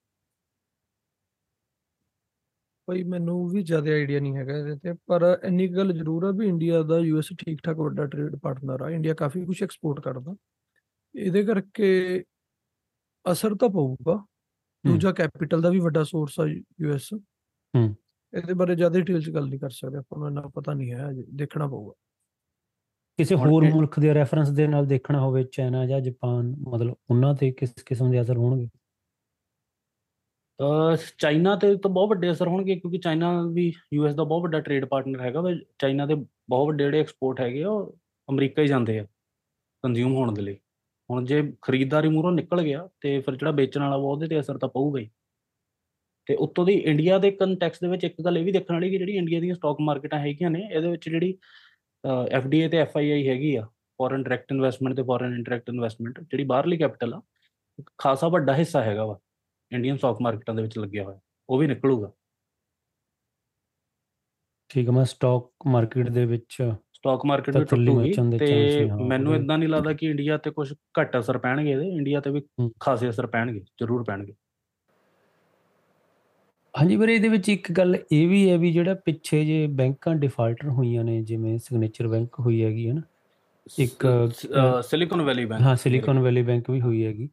[2.88, 6.48] ਭਾਈ ਮੈਨੂੰ ਵੀ ਜ਼ਿਆਦਾ ਆਈਡੀਆ ਨਹੀਂ ਹੈਗਾ ਇਹਦੇ ਤੇ। ਪਰ ਇੰਨੀ ਗੱਲ ਜ਼ਰੂਰ ਆ ਵੀ
[6.48, 10.36] ਇੰਡੀਆ ਦਾ ਯੂਐਸ ਠੀਕ ਠਾਕ ਵੱਡਾ ਟ੍ਰੇਡ ਪਾਰਟਨਰ ਆ। ਇੰਡੀਆ ਕਾਫੀ ਕੁਝ ਐਕਸਪੋਰਟ ਕਰਦਾ।
[11.16, 12.24] ਇਹਦੇ ਕਰਕੇ
[13.26, 14.16] ਅਸਰ ਤਾਂ ਪਊਗਾ।
[14.84, 17.96] ਦੂਜਾ ਕੈਪੀਟਲ ਦਾ ਵੀ ਵੱਡਾ ਸੋਰਸ ਆ ਯੂਐਸ ਹੂੰ।
[18.34, 21.10] ਇਹਦੇ ਬਾਰੇ ਜ਼ਿਆਦਾ ਡਿਟੇਲ ਚ ਗੱਲ ਨਹੀਂ ਕਰ ਸਕਦੇ ਆਪਾਂ ਨੂੰ ਇੰਨਾ ਪਤਾ ਨਹੀਂ ਹੈ
[21.10, 21.94] ਅਜੇ ਦੇਖਣਾ ਪਊਗਾ।
[23.20, 27.52] ਕਿਸੇ ਹੋਰ ਮੁਲਕ ਦੇ ਰੈਫਰੈਂਸ ਦੇ ਨਾਲ ਦੇਖਣਾ ਹੋਵੇ ਚਾਈਨਾ ਜਾਂ ਜਾਪਾਨ ਮਤਲਬ ਉਹਨਾਂ ਤੇ
[27.52, 28.68] ਕਿਸ ਕਿਸਮ ਦੇ ਅਸਰ ਹੋਣਗੇ?
[31.18, 34.86] ਚਾਈਨਾ ਤੇ ਤਾਂ ਬਹੁਤ ਵੱਡੇ ਅਸਰ ਹੋਣਗੇ ਕਿਉਂਕਿ ਚਾਈਨਾ ਵੀ ਯੂਐਸ ਦਾ ਬਹੁਤ ਵੱਡਾ ਟ੍ਰੇਡ
[34.86, 37.96] ਪਾਰਟਨਰ ਹੈਗਾ ਵਾ। ਚਾਈਨਾ ਦੇ ਬਹੁਤ ਵੱਡੇ ਜਿਹੜੇ ਐਕਸਪੋਰਟ ਹੈਗੇ ਉਹ
[38.30, 39.06] ਅਮਰੀਕਾ ਹੀ ਜਾਂਦੇ ਆ
[39.84, 40.58] ਕੰਜ਼ਿਊਮ ਹੋਣ ਦੇ ਲਈ।
[41.10, 44.58] ਹੁਣ ਜੇ ਖਰੀਦਦਾਰੀ ਮੂਹਰੋਂ ਨਿਕਲ ਗਿਆ ਤੇ ਫਿਰ ਜਿਹੜਾ ਵੇਚਣ ਵਾਲਾ ਵਾ ਉਹਦੇ ਤੇ ਅਸਰ
[44.58, 45.10] ਤਾਂ ਪਊਗਾ ਹੀ।
[46.28, 48.98] ਤੇ ਉੱਤੋਂ ਦੀ ਇੰਡੀਆ ਦੇ ਕੰਟੈਕਸਟ ਦੇ ਵਿੱਚ ਇੱਕ ਗੱਲ ਇਹ ਵੀ ਦੇਖਣ ਵਾਲੀ ਕਿ
[48.98, 51.38] ਜਿਹੜੀ ਇੰਡੀਆ ਦੀਆਂ ਸਟਾਕ ਮਾਰਕੀਟਾਂ ਹੈਗੀਆਂ ਨੇ, ਇਹਦੇ ਵਿੱਚ ਜਿਹੜੀ
[52.32, 53.66] ਐਫਡੀਏ ਤੇ ਐਫਆਈਆਈ ਹੈਗੀ ਆ
[54.00, 57.22] ਫੋਰਨ ਡਾਇਰੈਕਟ ਇਨਵੈਸਟਮੈਂਟ ਤੇ ਫੋਰਨ ਇੰਡਾਇਰੈਕਟ ਇਨਵੈਸਟਮੈਂਟ ਜਿਹੜੀ ਬਾਹਰਲੀ ਕੈਪੀਟਲ ਆ,
[57.80, 59.20] ਇੱਕ ਖਾਸਾ ਵੱਡਾ ਹਿੱਸਾ ਹੈਗਾ ਵਾ
[59.72, 61.20] ਇੰਡੀਅਨ ਸਟਾਕ ਮਾਰਕੀਟਾਂ ਦੇ ਵਿੱਚ ਲੱਗਿਆ ਹੋਇਆ,
[61.50, 62.12] ਉਹ ਵੀ ਨਿਕਲੂਗਾ।
[64.70, 66.62] ਠੀਕ ਹੈ ਮੈਂ ਸਟਾਕ ਮਾਰਕੀਟ ਦੇ ਵਿੱਚ
[67.04, 71.38] ਸਟਾਕ ਮਾਰਕੀਟ ਵੀ ਟੁੱਟੂਗੀ ਤੇ ਮੈਨੂੰ ਇਦਾਂ ਨਹੀਂ ਲੱਗਦਾ ਕਿ ਇੰਡੀਆ ਤੇ ਕੁਝ ਘੱਟ ਅਸਰ
[71.38, 72.42] ਪੈਣਗੇ ਇਹਦੇ। ਇੰਡੀਆ ਤੇ ਵੀ।
[72.80, 74.34] ਖਾਸੇ ਅਸਰ ਪੈਣਗੇ ਜ਼ਰੂਰ ਪੈਣਗੇ।
[76.74, 80.70] ਹਾਂਜੀ ਪਰ ਇਹਦੇ ਵਿੱਚ ਇੱਕ ਗੱਲ ਇਹ ਵੀ ਹੈ ਵੀ ਜਿਹੜਾ ਪਿੱਛੇ ਜੇ ਬੈਂਕਾਂ ਡਿਫਾਲਟਰ
[80.70, 83.02] ਹੋਈਆਂ ਨੇ ਜਿਵੇਂ ਸਿਗਨੇਚਰ ਬੈਂਕ ਹੋਈ ਹੈਗੀ ਹੈ ਨਾ?
[83.80, 84.06] ਇੱਕ,
[84.82, 87.30] ਸਿਲੀਕਨ ਵੈਲੀ ਬੈਂਕ ਹਾਂ ਸਿਲੀਕਨ ਵੈਲੀ ਬੈਂਕ ਵੀ ਹੋਈ ਹੈਗੀ।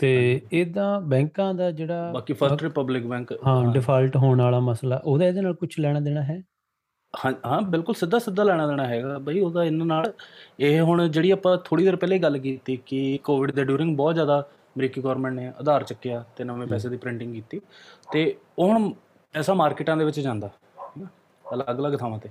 [0.00, 5.26] ਤੇ। ਇਦਾਂ ਬੈਂਕਾਂ ਦਾ ਜਿਹੜਾ ਬਾਕੀ ਫਰਸਟ ਰਿਪਬਲਿਕ ਬੈਂਕ ਹਾਂ ਡਿਫਾਲਟ ਹੋਣ ਵਾਲਾ ਮਸਲਾ ਉਹਦਾ
[5.26, 6.42] ਇਹਦੇ ਨਾਲ ਕੁਝ ਲੈਣਾ ਦੇਣਾ ਹੈ?
[7.14, 10.12] ਹਾਂ ਹਾਂ ਬਿਲਕੁਲ ਸਿੱਧਾ ਸਿੱਧਾ ਲੈਣਾ ਦੇਣਾ ਹੈਗਾ ਬਈ ਉਹਦਾ ਇਹਨਾਂ ਨਾਲ
[10.60, 14.40] ਇਹ ਹੁਣ ਜਿਹੜੀ ਆਪਾਂ ਥੋੜੀ ਦੇਰ ਪਹਿਲੇ ਗੱਲ ਕੀਤੀ ਕਿ ਕੋਵਿਡ ਦੇ ਡਿਊਰਿੰਗ ਬਹੁਤ ਜ਼ਿਆਦਾ
[14.76, 17.60] ਅਮਰੀਕੀ ਗਵਰਨਮੈਂਟ ਨੇ ਆਧਾਰ ਚੱਕਿਆ ਤੇ ਨਵੇਂ ਪੈਸੇ ਦੀ ਪ੍ਰਿੰਟਿੰਗ ਕੀਤੀ
[18.12, 18.24] ਤੇ
[18.58, 18.92] ਉਹ ਹੁਣ
[19.34, 20.50] ਪੈਸਾ ਮਾਰਕੀਟਾਂ ਦੇ ਵਿੱਚ ਜਾਂਦਾ
[21.44, 22.30] ਅਲੱਗ-ਅਲੱਗ ਥਾਵਾਂ ਤੇ।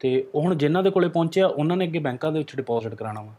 [0.00, 3.22] ਤੇ ਉਹ ਹੁਣ ਜਿਨ੍ਹਾਂ ਦੇ ਕੋਲੇ ਪਹੁੰਚਿਆ ਉਹਨਾਂ ਨੇ ਅੱਗੇ ਬੈਂਕਾਂ ਦੇ ਵਿੱਚ ਡਿਪੋਜ਼ਿਟ ਕਰਾਉਣਾ
[3.22, 3.34] ਵਾ।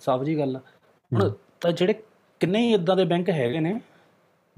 [0.00, 1.94] ਸਾਫ਼ ਜੀ ਗੱਲ ਹੁਣ। ਤਾਂ ਜਿਹੜੇ
[2.40, 3.78] ਕਿੰਨੇ ਹੀ ਇਦਾਂ ਦੇ ਬੈਂਕ ਹੈਗੇ ਨੇ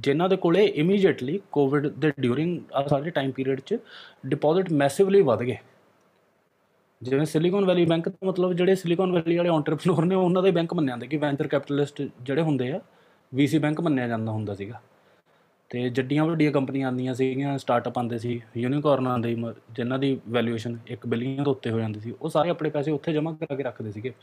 [0.01, 3.77] ਜਿਨ੍ਹਾਂ ਦੇ ਕੋਲੇ ਇਮੀਡੀਏਟਲੀ ਕੋਵਿਡ ਦੇ ਡਿਊਰਿੰਗ ਆ ਸਾਰੇ ਟਾਈਮ ਪੀਰੀਅਡ 'ਚ
[4.27, 5.57] ਡਿਪੋਜ਼ਿਟ ਮੈਸਿਵਲੀ ਵਧ ਗਏ।
[7.03, 10.75] ਜਿਵੇਂ ਸਿਲੀਕਨ ਵੈਲੀ ਬੈਂਕ ਦਾ ਮਤਲਬ ਜਿਹੜੇ ਸਿਲੀਕਨ ਵੈਲੀ ਵਾਲੇ ਐਂਟਰਪ੍ਰੀਨੋਰ ਨੇ ਉਹਨਾਂ ਦੇ ਬੈਂਕ
[10.75, 12.81] ਮੰਨਿਆ ਜਾਂਦੇ ਕਿ ਵੈਂਚਰ ਕੈਪੀਟਲਿਸਟ ਜਿਹੜੇ ਹੁੰਦੇ ਆ
[13.35, 14.81] ਵੀਸੀ ਬੈਂਕ ਮੰਨਿਆ ਜਾਂਦਾ ਹੁੰਦਾ ਸੀਗਾ।
[15.69, 20.21] ਤੇ ਜੱਡੀਆਂ ਵੱਡੀਆਂ ਕੰਪਨੀਆਂ ਆਉਂਦੀਆਂ ਸੀਗੀਆਂ ਸਟਾਰਟਅਪ ਆਉਂਦੇ ਸੀ ਯੂਨੀਕੋਰਨ ਆਉਂਦੇ ਸੀ, ਮ- ਜਿਨ੍ਹਾਂ ਦੀ
[20.29, 23.57] ਵੈਲਿਊਏਸ਼ਨ 1 ਬਿਲੀਅਨ ਤੋਂ ਉੱਤੇ ਹੋ ਜਾਂਦੀ ਸੀ ਉਹ ਸਾਰੇ ਆਪਣੇ ਪੈਸੇ ਉੱਥੇ ਜਮ੍ਹਾਂ ਕਰਾ
[23.57, 24.15] ਕੇ ਰੱਖਦੇ ਸੀਗੇ।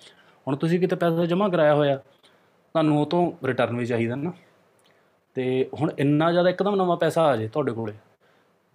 [0.48, 4.34] ਹੁਣ ਤੁਸੀਂ ਕਿਤੇ ਪੈਸਾ ਜਮ੍ਹਾਂ ਕਰਾਇਆ ਹੋਇਆ ਤੁਹਾਨੂੰ ਉਹ ਤੋਂ ਰਿਟਰਨ ਵੀ ਚਾਹੀਦਾ ਨਾ।
[5.40, 7.94] ਤੇ ਹੁਣ ਇੰਨਾ ਜ਼ਿਆਦਾ ਇੱਕਦਮ ਨਵਾਂ ਪੈਸਾ ਆ ਜੇ ਤੁਹਾਡੇ ਕੋਲੇ,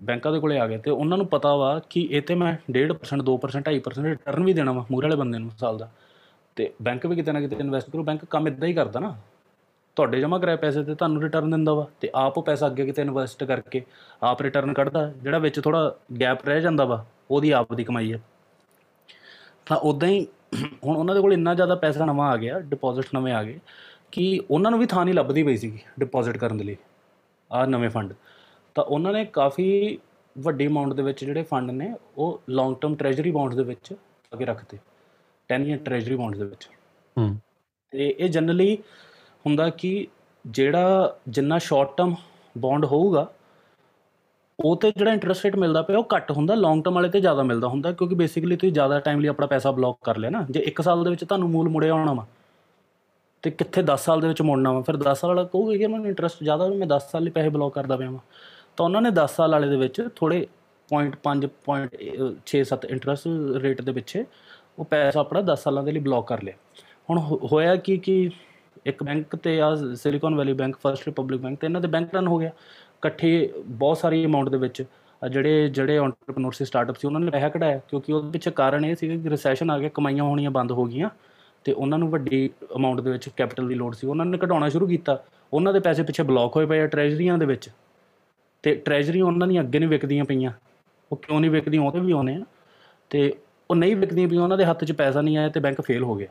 [0.00, 3.22] ਬੈਂਕਾਂ ਦੇ ਕੋਲੇ ਆ ਗਿਆ ਤੇ ਉਹਨਾਂ ਨੂੰ ਪਤਾ ਵਾ ਕਿ ਇਹ ਤੇ ਮੈਂ 1.5%
[3.22, 5.90] 2% 2.5% ਰਿਟਰਨ ਵੀ ਦੇਣਾ ਵਾ ਮੂਹਰੇ ਵਾਲੇ ਬੰਦੇ ਨੂੰ ਸਾਲ ਦਾ।
[6.56, 9.14] ਤੇ ਬੈਂਕ ਵੀ ਕਿਤੇ ਨਾ ਕਿਤੇ ਇਨਵੈਸਟ ਕਰੂ, ਬੈਂਕ ਕੰਮ ਇਦਾਂ ਹੀ ਕਰਦਾ ਨਾ।
[9.96, 13.02] ਤੁਹਾਡੇ ਜਮ੍ਹਾਂ ਕਰਾਏ ਪੈਸੇ ਤੇ ਤੁਹਾਨੂੰ ਰਿਟਰਨ ਦਿੰਦਾ ਵਾ, ਤੇ ਆਪ ਉਹ ਪੈਸਾ ਅੱਗੇ ਕਿਤੇ
[13.02, 13.84] ਇਨਵੈਸਟ ਕਰਕੇ
[14.22, 18.20] ਆਪ ਰਿਟਰਨ ਕੱਢਦਾ, ਜਿਹੜਾ ਵਿੱਚ ਥੋੜਾ ਗੈਪ ਰਹਿ ਜਾਂਦਾ ਵਾ, ਉਹਦੀ ਆਪ ਦੀ ਕਮਾਈ ਹੈ
[19.66, 20.26] ਤਾਂ ਉਦਾਂ ਹੀ
[20.84, 23.58] ਹੁਣ ਉਹਨਾਂ ਦੇ ਕੋਲ ਇੰਨਾ ਜ਼ਿਆਦਾ ਪੈਸਾ ਨਵਾਂ ਆ ਗਿਆ ਡਿਪੋਜ਼ਿਟ ਨਵੇਂ ਆ ਗਏ
[24.14, 26.76] ਕਿ ਉਹਨਾਂ ਨੂੰ ਵੀ ਥਾਂ ਨਹੀਂ ਲੱਭਦੀ ਪਈ ਸੀਗੀ ਡਿਪੋਜ਼ਿਟ ਕਰਨ ਦੇ ਲਈ
[27.52, 28.14] ਆ ਨਵੇਂ ਫੰਡ
[28.74, 29.98] ਤਾਂ ਉਹਨਾਂ ਨੇ ਕਾਫੀ
[30.38, 33.94] ਵੱਡੀ ਅਮਾਉਂਟ ਦੇ ਵਿੱਚ ਜਿਹੜੇ ਫੰਡ ਨੇ ਉਹ ਲੌਂਗ ਟਰਮ ਟ੍ਰੈਜਰੀ ਬੌਂਡਸ ਦੇ ਵਿੱਚ
[34.38, 34.78] ਕੇ ਰੱਖਤੇ
[35.54, 36.68] 10 ਈਅਰ ਟ੍ਰੈਜਰੀ ਬੌਂਡਸ ਦੇ ਵਿੱਚ।
[37.18, 37.36] ਹੂੰ।
[37.90, 38.78] ਤੇ ਇਹ ਜਨਰਲੀ
[39.46, 40.06] ਹੁੰਦਾ ਕਿ
[40.46, 42.14] ਜਿਹੜਾ ਜਿੰਨਾ ਸ਼ਾਰਟ ਟਰਮ
[42.58, 43.32] ਬੌਂਡ ਹੋਊਗਾ
[44.60, 47.42] ਉਹ ਤੇ ਜਿਹੜਾ ਇੰਟਰਸਟ ਰੇਟ ਮਿਲਦਾ ਪਿਆ ਉਹ ਘੱਟ ਹੁੰਦਾ ਲੌਂਗ ਟਰਮ ਵਾਲੇ ਤੇ ਜ਼ਿਆਦਾ
[47.42, 50.60] ਮਿਲਦਾ ਹੁੰਦਾ ਕਿਉਂਕਿ ਬੇਸਿਕਲੀ ਤੁਸੀਂ ਜ਼ਿਆਦਾ ਟਾਈਮ ਲਈ ਆਪਣਾ ਪੈਸਾ ਬਲੌਕ ਕਰ ਲਿਆ ਨਾ। ਜੇ
[50.60, 52.26] 1 ਸਾਲ ਦੇ ਵਿੱਚ ਤੁਹਾਨੂੰ ਮੂਲ ਮੁੜਿਆ ਆਉਣਾ ਵਾ
[53.44, 54.80] ਤੇ ਕਿੱਥੇ 10 ਸਾਲ ਦੇ ਵਿੱਚ ਮੁੜਨਾ ਵਾ?
[54.80, 57.48] ਫਿਰ 10 ਸਾਲ ਵਾਲਾ ਕਹੂਗਾ ਕਿ ਮੈਨੂੰ ਇੰਟਰਸਟ ਜ਼ਿਆਦਾ ਵੀ ਮੈਂ 10 ਸਾਲ ਲਈ ਪੈਸੇ
[57.48, 58.18] ਬਲੌਕ ਕਰਦਾ ਪਿਆ ਵਾਂ।
[58.76, 60.46] ਤਾਂ ਉਹਨਾਂ ਨੇ 10 ਸਾਲ ਵਾਲੇ ਦੇ ਵਿੱਚ ਥੋੜੇ
[60.88, 64.24] 0.5 0.67 ਇੰਟਰਸਟ ਰੇਟ ਦੇ ਪਿੱਛੇ
[64.78, 66.54] ਉਹ ਪੈਸਾ ਆਪਣਾ 10 ਸਾਲਾਂ ਦੇ ਲਈ ਬਲੌਕ ਕਰ ਲਿਆ।
[67.10, 68.30] ਹੁਣ ਹੋ- ਹੋਇਆ ਕੀ ਕਿ
[68.86, 72.26] ਇੱਕ ਬੈਂਕ ਤੇ ਆ Silicon Valley Bank First Republic Bank ਤੇ ਇਹਨਾਂ ਦੇ ਬੈਂਕ ਰਨ
[72.26, 74.84] ਹੋ ਗਿਆ। ਇਕੱਠੇ ਬਹੁਤ ਸਾਰੀ ਅਮਾਉਂਟ ਦੇ ਵਿੱਚ
[75.24, 78.84] ਆਹ ਜਿਹੜੇ ਜਿਹੜੇ ਐਂਟਰਪ੍ਰੀਨੋਰ ਸੀ ਸਟਾਰਟਅਪ ਸੀ, ਉਹਨਾਂ ਨੇ ਪੈਸਾ ਕਢਾਇਆ। ਕਿਉਂਕਿ ਉਹਦੇ ਪਿੱਛੇ ਕਾਰਨ
[78.84, 81.10] ਇਹ ਸੀਗਾ ਕਿ ਰਿਸੈਸ਼ਨ ਆ ਗਿਆ, ਕਮਾਈਆਂ ਹੋਣੀਆਂ ਬੰਦ ਹੋ ਗਈਆਂ।
[81.64, 84.86] ਤੇ ਉਹਨਾਂ ਨੂੰ ਵੱਡੀ ਅਮਾਉਂਟ ਦੇ ਵਿੱਚ ਕੈਪੀਟਲ ਦੀ ਲੋੜ ਸੀ। ਉਹਨਾਂ ਨੇ ਕਢਾਉਣਾ ਸ਼ੁਰੂ
[84.86, 87.70] ਕੀਤਾ। ਉਹਨਾਂ ਦੇ ਪੈਸੇ ਪਿੱਛੇ ਬਲੌਕ ਹੋਏ ਪਏ ਆ ਟ੍ਰੈਜਰੀਆਂ ਦੇ ਵਿੱਚ।
[88.62, 90.52] ਤੇ ਟ੍ਰੈਜਰੀ ਉਹਨਾਂ ਦੀਆਂ ਅੱਗੇ ਨਹੀਂ ਵਿਕਦੀਆਂ ਪਈਆਂ।
[91.12, 91.82] ਉਹ ਕਿਉਂ ਨਹੀਂ ਵਿਕਦੀਆਂ?
[91.82, 92.40] ਉਹਦੇ ਵੀ ਆਉਨੇ ਆ।
[93.10, 93.34] ਤੇ
[93.70, 96.14] ਉਹ ਨਹੀਂ ਵਿਕਦੀਆਂ ਪਈਆਂ, ਉਹਨਾਂ ਦੇ ਹੱਥ 'ਚ ਪੈਸਾ ਨਹੀਂ ਆਇਆ ਤੇ ਬੈਂਕ ਫੇਲ ਹੋ
[96.14, 96.28] ਗਿਆ।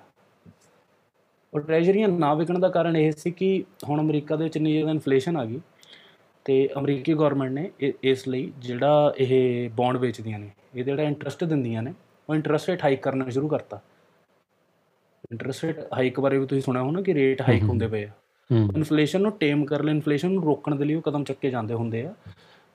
[1.53, 4.91] ਉਹ ਟ੍ਰੈਜਰੀਆਂ ਨਾ ਵਿਕਣ ਦਾ ਕਾਰਨ ਇਹ ਸੀ ਕਿ ਹੁਣ ਅਮਰੀਕਾ ਦੇ ਵਿੱਚ ਇੰਨੀ ਜ਼ਿਆਦਾ
[4.91, 5.61] ਇਨਫਲੇਸ਼ਨ ਆ ਗਈ
[6.45, 11.43] ਤੇ ਅਮਰੀਕੀ ਗਵਰਨਮੈਂਟ ਨੇ ਇ- ਇਸ ਲਈ ਜਿਹੜਾ ਇਹ ਬੌਂਡ ਵੇਚਦੀਆਂ ਨੇ, ਇਹ ਜਿਹੜਾ ਇੰਟਰਸਟ
[11.43, 11.93] ਦਿੰਦੀਆਂ ਨੇ,
[12.29, 13.81] ਉਹ ਇੰਟਰਸਟ ਰੇਟ ਹਾਈਕ ਕਰਨਾ ਸ਼ੁਰੂ ਕਰਤਾ।
[15.33, 18.09] ਇੰਟਰਸਟ ਰੇਟ ਹਾਈਕ ਬਾਰੇ ਵੀ ਤੁਸੀਂ ਸੁਣਿਆ ਹੋਣਾ ਕਿ ਰੇਟ ਹਾਈਕ। ਹੁੰਦੇ ਪਏ ਆ।
[18.75, 22.05] ਇਨਫਲੇਸ਼ਨ ਨੂੰ ਟੇਮ ਕਰਨ ਲਈ ਇਨਫਲੇਸ਼ਨ ਨੂੰ ਰੋਕਣ ਦੇ ਲਈ ਉਹ ਕਦਮ ਚੱਕੇ ਜਾਂਦੇ ਹੁੰਦੇ
[22.05, 22.13] ਆ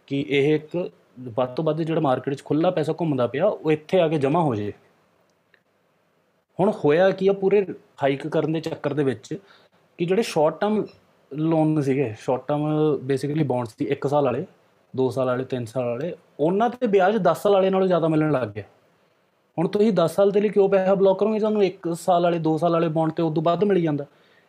[0.06, 0.90] ਕਿ ਇਹ ਇੱਕ
[1.20, 4.42] ਵੱਧ ਤੋਂ ਵੱਧ ਜਿਹੜਾ ਮਾਰਕੀਟ 'ਚ ਖੁੱਲਾ ਪੈਸਾ ਘੁੰਮਦਾ ਪਿਆ ਉਹ ਇੱਥੇ ਆ ਕੇ ਜਮ੍ਹਾਂ
[4.42, 4.72] ਹੋ ਜੇ
[6.60, 7.66] ਹੁਣ ਹੋਇਆ ਕੀ ਆ ਪੂਰੇ
[8.02, 9.38] ਹਾਈਕ ਕਰਨ ਦੇ ਚੱਕਰ ਦੇ ਵਿੱਚ
[9.98, 10.86] ਕਿ ਜਿਹੜੇ ਸ਼ਾਰਟ ਟਰਮ
[11.34, 14.44] ਲੋਨ ਸੀਗੇ ਸ਼ਾਰਟ ਟਰਮ ਬੇਸਿਕਲੀ ਬੌਂਡਸ ਸੀ 1 ਸਾਲ ਵਾਲੇ
[14.94, 18.32] 2 ਸਾਲ ਵਾਲੇ 3 ਸਾਲ ਵਾਲੇ ਉਹਨਾਂ ਤੇ ਵਿਆਜ 10 ਸਾਲ ਵਾਲੇ ਨਾਲੋਂ ਜ਼ਿਆਦਾ ਮਿਲਣ
[18.32, 18.64] ਲੱਗ ਗਿਆ।
[19.58, 21.38] ਹੁਣ ਤੁਸੀਂ 10 ਸਾਲ ਦੇ ਲਈ ਕਿਉਂ ਪੈਸਾ ਬਲੌਕ ਕਰੋਗੇ?
[21.38, 24.06] ਤੁਹਾਨੂੰ 1 ਸਾਲ ਵਾਲੇ 2 ਸਾਲ ਵਾਲੇ ਬੌਂਡ ਤੇ ਉਦੋਂ ਵੱਧ ਮਿਲ ਜਾਂਦਾ।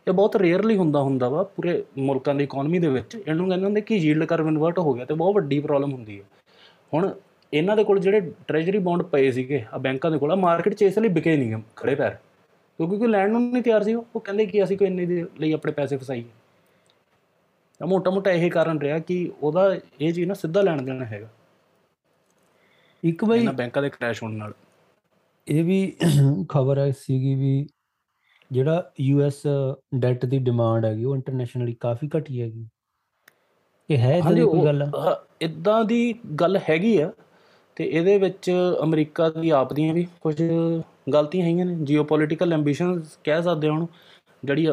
[0.07, 3.81] ਇਹ ਬਹੁਤ ਰੇਅਰਲੀ ਹੁੰਦਾ ਹੁੰਦਾ ਵਾ ਪੂਰੇ ਮੁਲਕਾਂ ਦੀ ਇਕਨੋਮੀ ਦੇ ਵਿੱਚ। ਇਹਨੂੰ ਕਹਿੰਦੇ ਹੁੰਦੇ
[3.81, 6.23] ਕਿ ਯੀਲਡ ਕਰਵ ਇਨਵਰਟ ਹੋ ਗਿਆ ਤੇ ਬਹੁਤ ਵੱਡੀ ਪ੍ਰੋਬਲਮ ਹੁੰਦੀ ਹੈ।
[6.93, 7.13] ਹੁਣ
[7.53, 10.81] ਇਹਨਾਂ ਦੇ ਕੋਲ ਜਿਹੜੇ ਟ੍ਰੈਜਰੀ ਬੌਂਡ ਪਏ ਸੀਗੇ ਆ ਬੈਂਕਾਂ ਦੇ ਕੋਲ ਆ ਮਾਰਕੀਟ 'ਚ
[10.81, 12.17] ਇਸ ਲਈ ਵਿਕੇ ਨਹੀਂ ਗੇ, ਖੜੇ ਪੈਰ।
[12.77, 15.25] ਕਿਉਂਕਿ ਕੋਈ ਲੈਣ ਨੂੰ ਨਹੀਂ ਤਿਆਰ ਸੀ ਉਹ। ਉਹ ਕਹਿੰਦੇ ਕਿ ਅਸੀਂ ਕੋਈ ਇੰਨੇ ਦੇ
[15.39, 16.23] ਲਈ ਆਪਣੇ ਪੈਸੇ ਫਸਾਈਏ।
[17.79, 21.27] ਤਾਂ ਮੋਟਾ ਮੋਟਾ ਇਹ ਕਾਰਨ ਰਿਹਾ ਕਿ ਉਹਦਾ ਇਹ ਚੀਜ਼ ਨਾ ਸਿੱਧਾ ਲੈਣ ਦੇਣ ਹੈਗਾ।
[23.03, 24.53] ਇੱਕ ਬਈ ਇਹਨਾਂ ਬੈਂਕਾਂ ਦੇ ਕ੍ਰੈਸ਼ ਹੋਣ ਨਾਲ।
[25.49, 25.77] ਇਹ ਵੀ
[26.49, 27.67] ਖਬਰ ਆਈ ਸੀਗੀ ਵੀ
[28.51, 29.41] ਜਿਹੜਾ ਯੂਐਸ
[29.99, 32.67] ਡੈਟ ਦੀ ਡਿਮਾਂਡ ਹੈਗੀ ਉਹ ਇੰਟਰਨੈਸ਼ਨਲੀ ਕਾਫੀ ਘਟੀ ਹੈਗੀ।
[33.89, 34.89] ਇਹ ਹੈ ਇਦਾਂ ਦੀ ਕੋਈ ਗੱਲ?
[35.41, 37.11] ਇਦਾਂ ਦੀ ਗੱਲ ਹੈਗੀ ਆ
[37.77, 38.49] ਤੇ ਇਹਦੇ ਵਿੱਚ
[38.83, 40.35] ਅਮਰੀਕਾ ਦੀ ਆਪ ਦੀਆਂ ਵੀ ਕੁਝ
[41.13, 43.87] ਗਲਤੀਆਂ ਹੈਗੀਆਂ ਨੇ ਜੀਓਪੋਲਿਟੀਕਲ ਐਂਬੀਸ਼ਨਸ ਕਹਿ ਸਕਦੇ ਹਾਂ ਉਹਨੂੰ
[44.43, 44.67] ਜਿਹੜੀ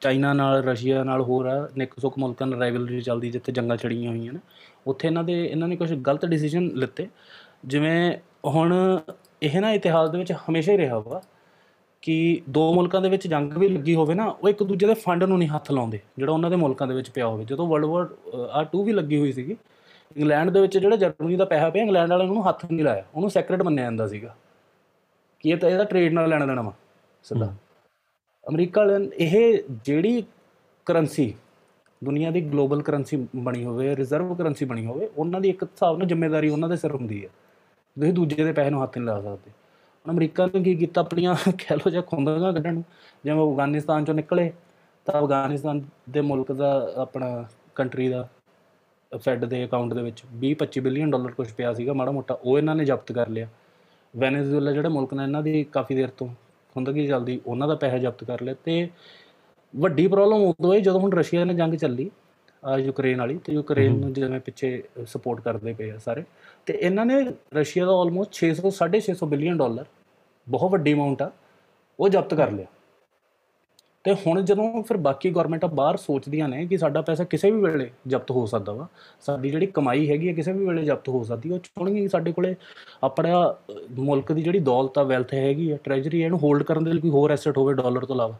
[0.00, 4.10] ਚਾਈਨਾ ਨਾਲ ਰਸ਼ੀਆ ਨਾਲ ਹੋਰ ਆ ਨਿੱਕ ਸੁੱਕ ਮੁਲਕਾਂ ਨਾਲ ਰਾਈਵਲਰੀ ਚੱਲਦੀ ਜਿੱਥੇ ਜੰਗਾਂ ਛੜੀਆਂ
[4.10, 4.38] ਹੋਈਆਂ ਨੇ
[4.86, 7.08] ਉੱਥੇ ਇਹਨਾਂ ਦੇ ਇਹਨਾਂ ਨੇ ਕੁਝ ਗਲਤ ਡਿਸੀਜਨ ਲਿੱਤੇ।
[7.66, 8.12] ਜਿਵੇਂ
[8.46, 8.72] ਹੁਣ
[9.42, 11.22] ਇਹ ਨਾ ਇਤਿਹਾਸ ਦੇ ਵਿੱਚ ਹਮੇਸ਼ਾ ਹੀ ਰਿਹਾ ਵਾ
[12.02, 15.24] ਕਿ ਦੋ ਮੁਲਕਾਂ ਦੇ ਵਿੱਚ ਜੰਗ ਵੀ ਲੱਗੀ ਹੋਵੇ ਨਾ ਉਹ ਇੱਕ ਦੂਜੇ ਦੇ ਫੰਡ
[15.24, 18.08] ਨੂੰ ਨਹੀਂ ਹੱਥ ਲਾਉਂਦੇ ਜਿਹੜਾ ਉਹਨਾਂ ਦੇ ਮੁਲਕਾਂ ਦੇ ਵਿੱਚ ਪਿਆ ਹੋਵੇ। ਜਦੋਂ ਵਰਲਡ ਵਾਰ
[18.52, 19.56] ਆ 2 ਵੀ ਲੱਗੀ ਹੋਈ ਸੀਗੀ
[20.16, 23.30] ਇੰਗਲੈਂਡ ਦੇ ਵਿੱਚ ਜਿਹੜਾ ਜਰਮਨੀ ਦਾ ਪੈਸਾ ਪਿਆ ਇੰਗਲੈਂਡ ਵਾਲਿਆਂ ਨੂੰ ਹੱਥ ਨਹੀਂ ਲਾਇਆ ਉਹਨੂੰ
[23.30, 24.34] ਸੈਕਰੇਟ ਮੰਨਿਆ ਜਾਂਦਾ ਸੀਗਾ
[25.40, 26.72] ਕਿ ਇਹ ਤਾਂ ਇਹਦਾ ਟ੍ਰੇਡ ਨਾਲ ਲੈਣਾ ਦੇਣਾ ਵਾ
[27.24, 27.54] ਸਿੱਧਾ।
[28.46, 28.84] ਅਮਰੀਕਾ
[29.18, 30.22] ਇਹ ਜਿਹੜੀ
[30.86, 31.34] ਕਰੰਸੀ
[32.04, 36.08] ਦੁਨੀਆ ਦੀ ਗਲੋਬਲ ਕਰੰਸੀ ਬਣੀ ਹੋਵੇ ਰਿਜ਼ਰਵ ਕਰੰਸੀ ਬਣੀ ਹੋਵੇ ਉਹਨਾਂ ਦੀ ਇੱਕ ਹਿਸਾਬ ਨਾਲ
[36.08, 37.28] ਜ਼ਿੰਮੇਵਾਰੀ ਉਹਨਾਂ ਦੇ ਸਿਰ ਹੁੰਦੀ ਹੈ।
[38.00, 39.50] ਤੁਸੀਂ ਦੂਜੇ ਦੇ ਪੈਸੇ ਨੂੰ ਹੱਥ ਨਹੀਂ ਲਾ ਸਕਦੇ।
[40.04, 42.84] ਹੁਣ ਅਮਰੀਕਾ ਨੇ ਕੀ ਕੀਤਾ ਆਪਣੀਆਂ, ਕਹਿ ਲਓ ਜਾਂ ਖੁੰਦਕਾਂ ਕੱਢਣ ਨੂੰ,
[43.24, 44.52] ਜਿਵੇਂ ਉਹ ਅਫਗਾਨਿਸਤਾਨ ਚੋਂ ਨਿਕਲੇ,
[45.06, 48.28] ਤਾਂ ਅਫਗਾਨਿਸਤਾਨ ਦੇ ਮੁਲਕ ਦਾ ਆਪਣਾ ਕੰਟਰੀ ਦਾ
[49.12, 52.76] ਫੈਡ ਦੇ ਅਕਾਊਂਟ ਦੇ ਵਿੱਚ 20-25 ਬਿਲੀਅਨ ਡਾਲਰ ਕੁਝ ਪਿਆ ਸੀਗਾ, ਮਾੜਾ ਮੋਟਾ, ਉਹ ਇਹਨਾਂ
[52.76, 53.48] ਨੇ ਜ਼ਬਤ ਕਰ ਲਿਆ।
[54.14, 56.28] ਵੈਨੇਜ਼ੁਏਲਾ ਜਿਹੜਾ ਮੁਲਕ ਨੇ, ਇਹਨਾਂ ਦੀ ਕਾਫੀ ਦੇਰ ਤੋਂ
[56.74, 58.88] ਖੁੰਦਕੀ ਚੱਲਦੀ, ਉਹਨਾਂ ਦਾ ਪੈਸਾ ਜ਼ਬਤ ਕਰ ਲਿਆ ਤੇ
[59.74, 62.10] ਵੱਡੀ ਪ੍ਰੋਬਲਮ ਉਦੋਂ ਹੋਈ ਜਦੋਂ ਹੁਣ ਰਸ਼ੀਆ ਨੇ ਜੰਗ ਚੱਲੀ। ਆ
[62.78, 66.24] ਯੂਕਰੇਨ ਵਾਲੀ ਤੇ ਯੂਕਰੇਨ ਨੂੰ ਜਿਵੇਂ ਪਿੱਛੇ ਸਪੋਰਟ ਕਰਦੇ ਪਏ ਆ ਸਾਰੇ।
[66.66, 69.84] ਤੇ ਇਹਨਾਂ ਨੇ ਰਸ਼ੀਆ ਦਾ ਆਲਮੋਸਟ 600 650 ਬਿਲੀਅਨ ਡਾਲਰ
[70.48, 71.30] ਬਹੁਤ ਵੱਡੀ ਅਮਾਉਂਟ ਆ
[72.00, 72.66] ਉਹ ਜ਼ਬਤ ਕਰ ਲਿਆ।
[74.04, 77.90] ਤੇ ਹੁਣ ਜਦੋਂ ਫਿਰ ਬਾਕੀ ਗਵਰਨਮੈਂਟਾਂ ਬਾਹਰ ਸੋਚਦੀਆਂ ਨੇ ਕਿ ਸਾਡਾ ਪੈਸਾ ਕਿਸੇ ਵੀ ਵੇਲੇ
[78.08, 78.86] ਜ਼ਬਤ ਹੋ ਸਕਦਾ ਵਾ
[79.20, 82.08] ਸਾਡੀ ਜਿਹੜੀ ਕਮਾਈ ਹੈਗੀ ਹੈ ਕਿਸੇ ਵੀ ਵੇਲੇ ਜ਼ਬਤ ਹੋ ਸਕਦੀ ਹੈ ਉਹ ਚਾਹੁੰਣਗੇ ਕਿ
[82.08, 82.54] ਸਾਡੇ ਕੋਲੇ
[83.04, 83.54] ਆਪਣਾ
[83.90, 87.10] ਮੁਲਕ ਦੀ ਜਿਹੜੀ ਦੌਲਤ ਆ ਵੈਲਥ ਹੈਗੀ ਆ ਟ੍ਰੈਜਰੀ ਇਹਨੂੰ ਹੋਲਡ ਕਰਨ ਦੇ ਲਈ ਕੋਈ
[87.10, 88.38] ਹੋਰ ਐਸੈਟ ਹੋਵੇ ਡਾਲਰ ਤੋਂ ਇਲਾਵਾ।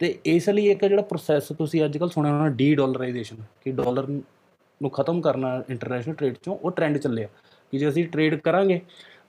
[0.00, 4.08] ਤੇ ਇਸ ਲਈ ਇੱਕ ਜਿਹੜਾ ਪ੍ਰੋਸੈਸ ਤੁਸੀਂ ਅੱਜ ਕੱਲ੍ਹ ਸੁਣਿਆ ਹੋਣਾ ਡੀ ਡਾਲਰਾਈਜੇਸ਼ਨ ਕਿ ਡਾਲਰ
[4.82, 7.28] ਨੂੰ ਖਤਮ ਕਰਨਾ ਇੰਟਰਨੈਸ਼ਨਲ ਟ੍ਰੇਡ ਚੋਂ ਉਹ ਟ੍ਰੈਂਡ ਚੱਲਿਆ।
[7.72, 8.80] ਕਿ ਜੇ ਅਸੀਂ ਟ੍ਰੇਡ ਕਰਾਂਗੇ,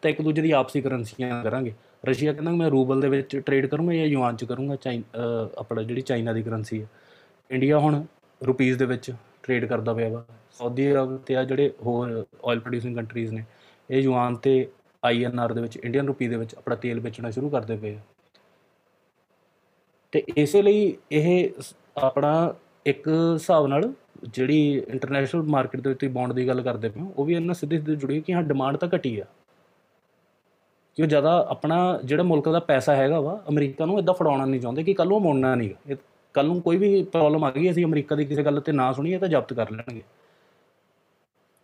[0.02, 1.74] ਤਾਂ ਇੱਕ ਦੂਜੇ ਦੀ ਆਪਸੀ ਕਰੰਸੀਆਂ ਕਰਾਂਗੇ।
[2.06, 5.84] ਰਸ਼ੀਆ ਕਹਿੰਦਾ ਮੈਂ ਰੂਬਲ ਦੇ ਵਿੱਚ ਟ੍ਰੇਡ ਕਰੂੰਗਾ ਜਾਂ ਯੂਆਨ ਚ ਕਰੂੰਗਾ, ਚਾਈ, ਅਹ ਆਪਣਾ
[5.84, 6.88] ਜਿਹੜੀ ਚਾਈਨਾ ਦੀ ਕਰੰਸੀ ਹੈ।
[7.52, 8.04] ਇੰਡੀਆ ਹੁਣ
[8.48, 9.12] ਰੁਪੀਸ ਦੇ ਵਿੱਚ
[9.44, 13.44] ਟ੍ਰੇਡ ਕਰਦਾ ਪਿਆ ਵਾ। ਸਾਊਦੀ ਅਰਬ ਤੇ ਆ ਜਿਹੜੇ ਹੋਰ ਆਇਲ ਪ੍ਰੋਡਿਊਸਿੰਗ ਕੰਟਰੀਜ਼ ਨੇ,
[13.92, 14.70] ਇਹ ਯੂਆਨ ਤੇ
[15.06, 18.00] ਆਈਐਨਆਰ ਦੇ ਵਿੱਚ, ਇੰਡੀਅਨ ਰੁਪੀ ਦੇ ਵਿੱਚ ਆਪਣਾ ਤੇਲ ਵੇਚਣਾ ਸ਼ੁਰੂ ਕਰਦੇ ਪਏ ਆ।
[20.12, 23.94] ਤੇ ਇਸੇ ਲਈ ਇਹ ਸ- ਆਪਣਾ ਇੱਕ ਹਿਸਾਬ ਨਾਲ
[24.24, 27.56] ਜਿਹੜੀ ਇੰਟਰਨੈਸ਼ਨਲ ਮਾਰਕੀਟ ਦੇ ਵਿੱਚ ਤੁਸੀਂ ਬੌਂਡ ਦੀ ਗੱਲ ਕਰਦੇ ਪਏ ਹੋ, ਉਹ ਵੀ ਇਹਨਾਂ
[27.56, 29.26] ਸਿੱਧੇ ਸਿੱਧੇ ਜੁੜੀ ਕਿ ਹਾਂ ਡਿਮਾਂਡ ਤਾਂ ਘਟੀ ਆ।
[30.96, 34.62] ਕਿ ਉਹ ਜ਼ਿਆਦਾ ਆਪਣਾ ਜਿਹੜਾ ਮੁਲਕ ਦਾ ਪੈਸਾ ਹੈਗਾ ਵਾ, ਅਮਰੀਕਾ ਨੂੰ ਇਦਾਂ ਫੜਾਉਣਾ ਨਹੀਂ
[34.62, 35.96] ਚਾਹੁੰਦੇ ਕਿ ਕੱਲ ਨੂੰ ਉਹ ਮੋੜਨਾ ਨਹੀਂ ਇਹ
[36.34, 39.18] ਕੱਲ ਨੂੰ ਕੋਈ ਵੀ ਪ੍ਰੋਬਲਮ ਆ ਗਈ, ਅਸੀਂ ਅਮਰੀਕਾ ਦੀ ਕਿਸੇ ਗੱਲ ਤੇ ਨਾ ਸੁਣੀਏ
[39.18, 40.02] ਤਾਂ ਜ਼ਬਤ ਕਰ ਲੈਣਗੇ।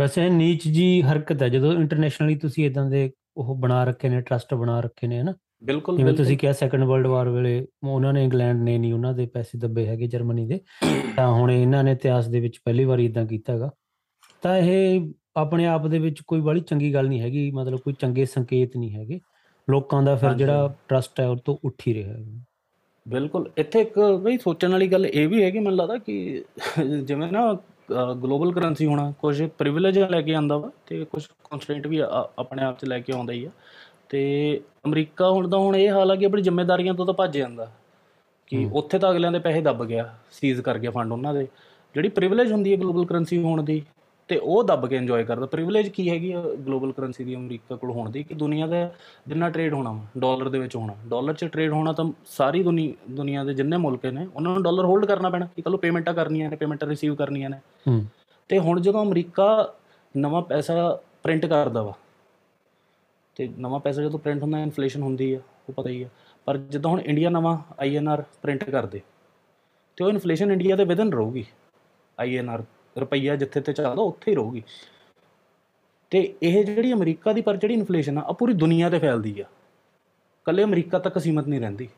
[0.01, 4.21] ਵੈਸੇ ਇਹ ਨੀਚ ਜੀ ਹਰਕਤ ਹੈ, ਜਦੋਂ ਇੰਟਰਨੈਸ਼ਨਲੀ ਤੁਸੀਂ ਇਦਾਂ ਦੇ ਉਹ ਬਣਾ ਰੱਖੇ ਨੇ
[4.21, 5.33] ਟਰਸਟ ਬਣਾ ਰੱਖੇ ਨੇ, ਹਨਾ?
[5.63, 9.25] ਬਿਲਕੁਲ ਜਿਵੇਂ ਤੁਸੀਂ ਕਿਹਾ ਸੈਕੰਡ ਵਰਲਡ ਵਾਰ ਵੇਲੇ ਉਹਨਾਂ ਨੇ ਇੰਗਲੈਂਡ ਨੇ ਨਹੀਂ ਉਹਨਾਂ ਦੇ
[9.25, 10.59] ਪੈਸੇ ਦੱਬੇ ਹੈਗੇ ਜਰਮਨੀ ਦੇ
[11.17, 13.69] ਤਾਂ ਹੁਣ ਇਹਨਾਂ ਨੇ ਇਤਿਹਾਸ ਦੇ ਵਿੱਚ ਪਹਿਲੀ ਵਾਰੀ ਇਦਾਂ ਕੀਤਾ ਹੈਗਾ।
[14.43, 18.25] ਤਾਂ ਇਹ ਆਪਣੇ ਆਪ ਦੇ ਵਿੱਚ ਕੋਈ ਬੜੀ ਚੰਗੀ ਗੱਲ ਨਹੀਂ ਹੈਗੀ ਮਤਲਬ ਕੋਈ ਚੰਗੇ
[18.25, 19.19] ਸੰਕੇਤ ਨਹੀਂ ਹੈਗੇ।
[19.67, 22.23] ਲੋਕਾਂ ਦਾ ਫਿਰ। ਜਿਹੜਾ ਟਰਸਟ ਹੈ ਉਹ ਤੋਂ ਉੱਠ ਹੀ ਰਿਹਾ ਹੈ
[23.05, 26.43] ਬਿਲਕੁਲ ਇੱਥੇ ਇੱਕ ਬਈ ਸੋਚਣ ਵਾਲੀ ਗੱਲ ਇਹ ਵੀ ਹੈ ਕਿ ਮੈਨੂੰ ਲੱਗਦਾ ਕਿ
[27.03, 27.53] ਜਿਵੇਂ ਨਾ
[28.23, 31.99] ਗਲੋਬਲ ਕਰੰਸੀ ਹੋਣਾ ਕੁਝ ਪ੍ਰਿਵਿਲੇਜ ਲੈ ਕੇ ਆਂਦਾ ਵਾ ਤੇ ਕੁਝ ਕਨਸਟ੍ਰੇਂਟ ਵੀ
[32.39, 33.49] ਆਪਣੇ ਆਪ 'ਚ ਲੈ ਕੇ ਆਉਂਦਾ ਹੀ ਆ।
[34.09, 34.19] ਤੇ
[34.87, 37.71] ਅਮਰੀਕਾ ਹੁਣ ਦਾ ਹੁਣ ਇਹ ਹਾਲ ਆ ਕਿ ਆਪਣੀ ਜ਼ਿੰਮੇਵਾਰੀਆਂ ਤੋਂ ਤਾਂ ਭੱਜ ਜਾਂਦਾ।
[38.47, 41.47] ਕਿ। ਉੱਥੇ ਤਾਂ ਅਗਲਿਆਂ ਦੇ ਪੈਸੇ ਦੱਬ ਗਿਆ ਸੀਜ਼ ਕਰ ਗਿਆ ਫੰਡ ਉਹਨਾਂ ਦੇ।
[41.95, 43.83] ਜਿਹੜੀ ਪ੍ਰਿਵਿਲੇਜ ਹੁੰਦੀ ਹੈ ਗਲੋਬਲ ਕਰੰਸੀ ਹੋਣ ਦੀ
[44.27, 47.91] ਤੇ ਉਹ ਦੱਬ ਕੇ ਇੰਜੋਏ ਕਰਦਾ। ਪ੍ਰਿਵਿਲੇਜ ਕੀ ਹੈਗੀ ਆ ਗਲੋਬਲ ਕਰੰਸੀ ਦੀ ਅਮਰੀਕਾ ਕੋਲ
[47.91, 48.23] ਹੋਣ ਦੀ?
[48.23, 48.91] ਕਿ ਦੁਨੀਆ ਦਾ
[49.27, 53.43] ਜਿੰਨਾ ਟ੍ਰੇਡ ਹੋਣਾ ਡਾਲਰ ਦੇ ਵਿੱਚ ਹੋਣਾ। ਡਾਲਰ 'ਚ ਟ੍ਰੇਡ ਹੋਣਾ ਤਾਂ ਸਾਰੀ ਦੁਨੀ ਦੁਨੀਆ
[53.43, 56.55] ਦੇ ਜਿੰਨੇ ਮੁਲਕ ਨੇ ਉਹਨਾਂ ਨੂੰ ਡਾਲਰ ਹੋਲਡ ਕਰਨਾ ਪੈਣਾ। ਕਿ ਕੱਲ੍ਹ ਪੇਮੈਂਟਾਂ ਕਰਨੀਆਂ ਨੇ
[56.55, 57.59] ਪੇਮੈਂਟਾਂ ਰਿਸੀਵ ਕਰਨੀਆਂ ਨੇ।
[58.49, 59.73] ਤੇ ਹੁਣ ਜਦੋਂ ਅਮਰੀਕਾ
[60.17, 61.93] ਨਵਾਂ ਪੈਸਾ ਪ੍ਰਿੰਟ ਕਰਦਾ ਵਾ
[63.37, 66.07] ਤੇ ਨਵਾਂ ਪੈਸਾ ਜਦੋਂ ਪ੍ਰਿੰਟ ਹੁੰਦਾ ਇਨਫਲੇਸ਼ਨ ਹੁੰਦੀ ਆ ਉਹ ਪਤਾ ਹੀ ਆ।
[66.45, 69.01] ਪਰ ਜਦੋਂ ਹੁਣ ਇੰਡੀਆ ਨਵਾਂ ਆਈਐਨਆਰ ਪ੍ਰਿੰਟ ਕਰਦੇ
[69.97, 71.45] ਤੇ ਉਹ ਇਨਫਲੇਸ਼ਨ ਇੰਡੀਆ ਦੇ ਵਿਦਨ ਰਹੂਗੀ।
[72.19, 72.63] ਆਈਐਨਆਰ
[72.99, 74.63] ਰੁਪਈਆ ਜਿੱਥੇ ਤੇ ਚੱਲਦਾ ਉੱਥੇ ਹੀ ਰਹੂਗੀ।
[76.09, 79.45] ਤੇ ਇਹ ਜਿਹੜੀ ਅਮਰੀਕਾ ਦੀ ਪਰ ਜਿਹੜੀ ਇਨਫਲੇਸ਼ਨ ਆ ਆ ਪੂਰੀ ਦੁਨੀਆ ਤੇ ਫੈਲਦੀ ਆ।
[80.45, 81.89] ਕੱਲੇ ਅਮਰੀਕਾ ਤੱਕ ਸੀਮਤ ਨਹੀਂ ਰਹਿੰਦੀ।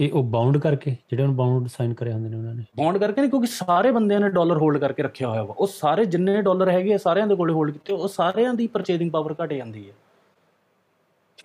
[0.00, 3.20] ਇਹ ਉਹ ਬਾਉਂਡ ਕਰਕੇ ਜਿਹੜੇ ਉਹਨੂੰ ਬਾਉਂਡ ਸਾਈਨ ਕਰੇ ਹੁੰਦੇ ਨੇ ਉਹਨਾਂ ਨੇ। ਬੌਂਡ ਕਰਕੇ
[3.20, 6.68] ਨਹੀਂ ਕਿਉਂਕਿ ਸਾਰੇ ਬੰਦਿਆਂ ਨੇ ਡਾਲਰ ਹੋਲਡ ਕਰਕੇ ਰੱਖਿਆ ਹੋਇਆ ਵਾ। ਉਹ ਸਾਰੇ ਜਿੰਨੇ ਡਾਲਰ
[6.68, 9.94] ਹੈਗੇ ਸਾਰਿਆਂ ਦੇ ਕੋਲੇ ਹੋਲਡ ਕੀਤੇ ਉਹ ਸਾਰਿਆਂ ਦੀ ਪਰਚੇਜ਼ਿੰਗ ਪਾਵਰ ਘਟ ਜਾਂਦੀ ਹੈ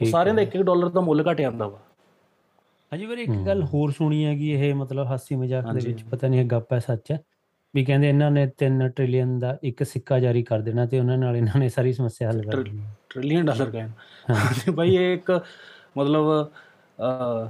[0.01, 1.79] ਸਾਰਿਆਂ ਦਾ ਹੈ। ਇੱਕ ਇੱਕ ਡਾਲਰ ਦਾ ਮੁੱਲ ਘਟ ਜਾਂਦਾ ਵਾ
[2.91, 6.39] ਹਾਂਜੀ ਵੀਰੇ ਇੱਕ। ਗੱਲ ਹੋਰ ਸੁਣੀ ਹੈਗੀ ਇਹ ਮਤਲਬ ਹਾਸੀ ਮਜ਼ਾਕ ਦੇ। ਵਿੱਚ ਪਤਾ ਨਹੀਂ
[6.39, 7.19] ਇਹ ਗੱਪ ਹੈ ਸੱਚ ਹੈ
[7.73, 11.35] ਵੀ ਕਹਿੰਦੇ ਇਹਨਾਂ ਨੇ 3 ਟ੍ਰਿਲੀਅਨ ਦਾ ਇੱਕ ਸਿੱਕਾ ਜਾਰੀ ਕਰ ਦੇਣਾ ਤੇ ਉਹਨਾਂ ਨਾਲ
[11.37, 13.89] ਇਹਨਾਂ ਨੇ ਸਾਰੀ ਸਮੱਸਿਆ ਹੱਲ ਕਰ ਦੇਣੀ ਟ੍ਰਿਲੀਅਨ ਡਾਲਰ ਕਹਿਣ
[14.29, 15.31] ਹਾਂ ਭਾਈ ਇਹ ਇੱਕ
[15.97, 16.31] ਮਤਲਬ
[16.99, 17.49] ਅ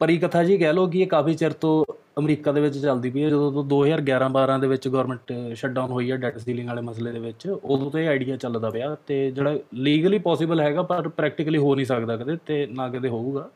[0.00, 1.84] ਪਰੀ ਕਥਾ ਜੀ ਕਹਿ ਲਓ ਕਿ ਇਹ ਕਾਫੀ ਚਿਰ ਤੋਂ
[2.16, 6.16] ਅਮਰੀਕਾ ਦੇ ਵਿੱਚ ਚੱਲਦੀ ਪਈ ਹੈ। ਜਦੋਂ ਤੋਂ 2011-12 ਦੇ ਵਿੱਚ ਗਵਰਨਮੈਂਟ ਸ਼ਟਡਾਊਨ ਹੋਈ ਹੈ
[6.16, 10.18] ਡੈਟ ਸੀਲਿੰਗ ਵਾਲੇ ਮਸਲੇ ਦੇ ਵਿੱਚ, ਉਦੋਂ ਤੋਂ ਇਹ ਆਈਡੀਆ ਚੱਲਦਾ ਪਿਆ ਤੇ ਜਿਹੜਾ ਲੀਗਲੀ
[10.18, 13.48] ਪੋਸੀਬਲ ਹੈਗਾ ਪਰ ਪ੍ਰੈਕਟੀਕਲੀ ਹੋ ਨਹੀਂ ਸਕਦਾ ਕਦੇ ਤੇ ਨਾ ਕਦੇ ਹੋਊਗਾ।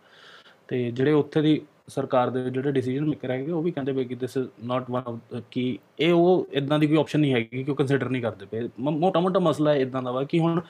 [0.68, 4.14] ਤੇ ਜਿਹੜੇ ਉੱਥੇ ਦੀ ਸਰਕਾਰ ਦੇ ਜਿਹੜੇ ਡਿਸੀਜਨ ਮੇਕਰ ਹੈਗੇ, ਉਹ ਵੀ ਕਹਿੰਦੇ ਪਏ ਕਿ
[4.14, 7.70] this is not one of ਕਿ ਇਹ ਉਹ ਇਦਾਂ ਦੀ ਕੋਈ ਆਪਸ਼ਨ ਨਹੀਂ ਹੈਗੀ ਕਿ
[7.70, 10.60] ਉਹ ਕੰਸੀਡਰ ਨਹੀਂ ਕਰਦੇ ਪਏ। ਮੋਟਾ ਮੋਟਾ ਮਸਲਾ ਇਦਾਂ ਦਾ ਵਾ ਕਿ ਹੁਣ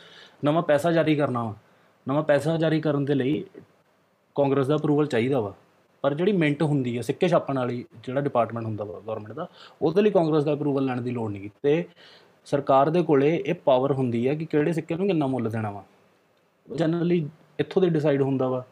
[0.44, 1.54] ਨਵਾਂ ਪੈਸਾ ਜਾਰੀ ਕਰਨਾ ਵਾ।
[2.06, 3.44] ਨਵਾਂ ਪੈਸਾ ਜਾਰੀ ਕਰਨ ਦੇ ਲਈ
[4.36, 5.54] ਕਾਂਗਰਸ ਦਾ ਅਪਰੂਵਲ ਚਾਹੀਦਾ ਵਾ।
[6.02, 9.48] ਪਰ ਜਿਹੜੀ ਮਿੰਟ ਹੁੰਦੀ ਹੈ ਸਿੱਕੇ ਛਾਪਣ ਵਾਲੀ ਜਿਹੜਾ ਡਿਪਾਰਟਮੈਂਟ ਹੁੰਦਾ ਵਾ ਗਵਰਨਮੈਂਟ ਦਾ
[9.82, 11.84] ਉਹਦੇ ਲਈ ਕਾਂਗਰਸ ਦਾ ਅਪਰੂਵਲ ਲੈਣ ਦੀ ਲੋੜ ਨਹੀਂ ਤੇ
[12.44, 15.84] ਸਰਕਾਰ ਦੇ ਕੋਲੇ ਇਹ ਪਾਵਰ ਹੁੰਦੀ ਹੈ ਕਿ ਕਿਹੜੇ ਸਿੱਕੇ ਨੂੰ ਕਿੰਨਾ ਮੁੱਲ ਦੇਣਾ ਵਾ।
[16.76, 18.64] ਜਨਰਲੀ ਇੱਥੋਂ ਦੇ ਡਿਸਾਈਡ ਹੁੰਦਾ ਵਾ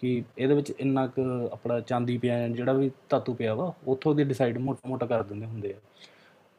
[0.00, 4.14] ਕਿ ਇਹਦੇ ਵਿੱਚ ਇੰਨਾ ਕੁ ਆਪਣਾ ਚਾਂਦੀ ਪਿਆ ਹੈ, ਜਿਹੜਾ ਵੀ ਧਾਤੂ ਪਿਆ ਵਾ ਉੱਥੋਂ
[4.14, 5.76] ਦੀ ਡਿਸਾਈਡ ਮੋਟਾ ਮੋਟਾ ਕਰ ਦਿੰਦੇ ਹੁੰਦੇ ਆ।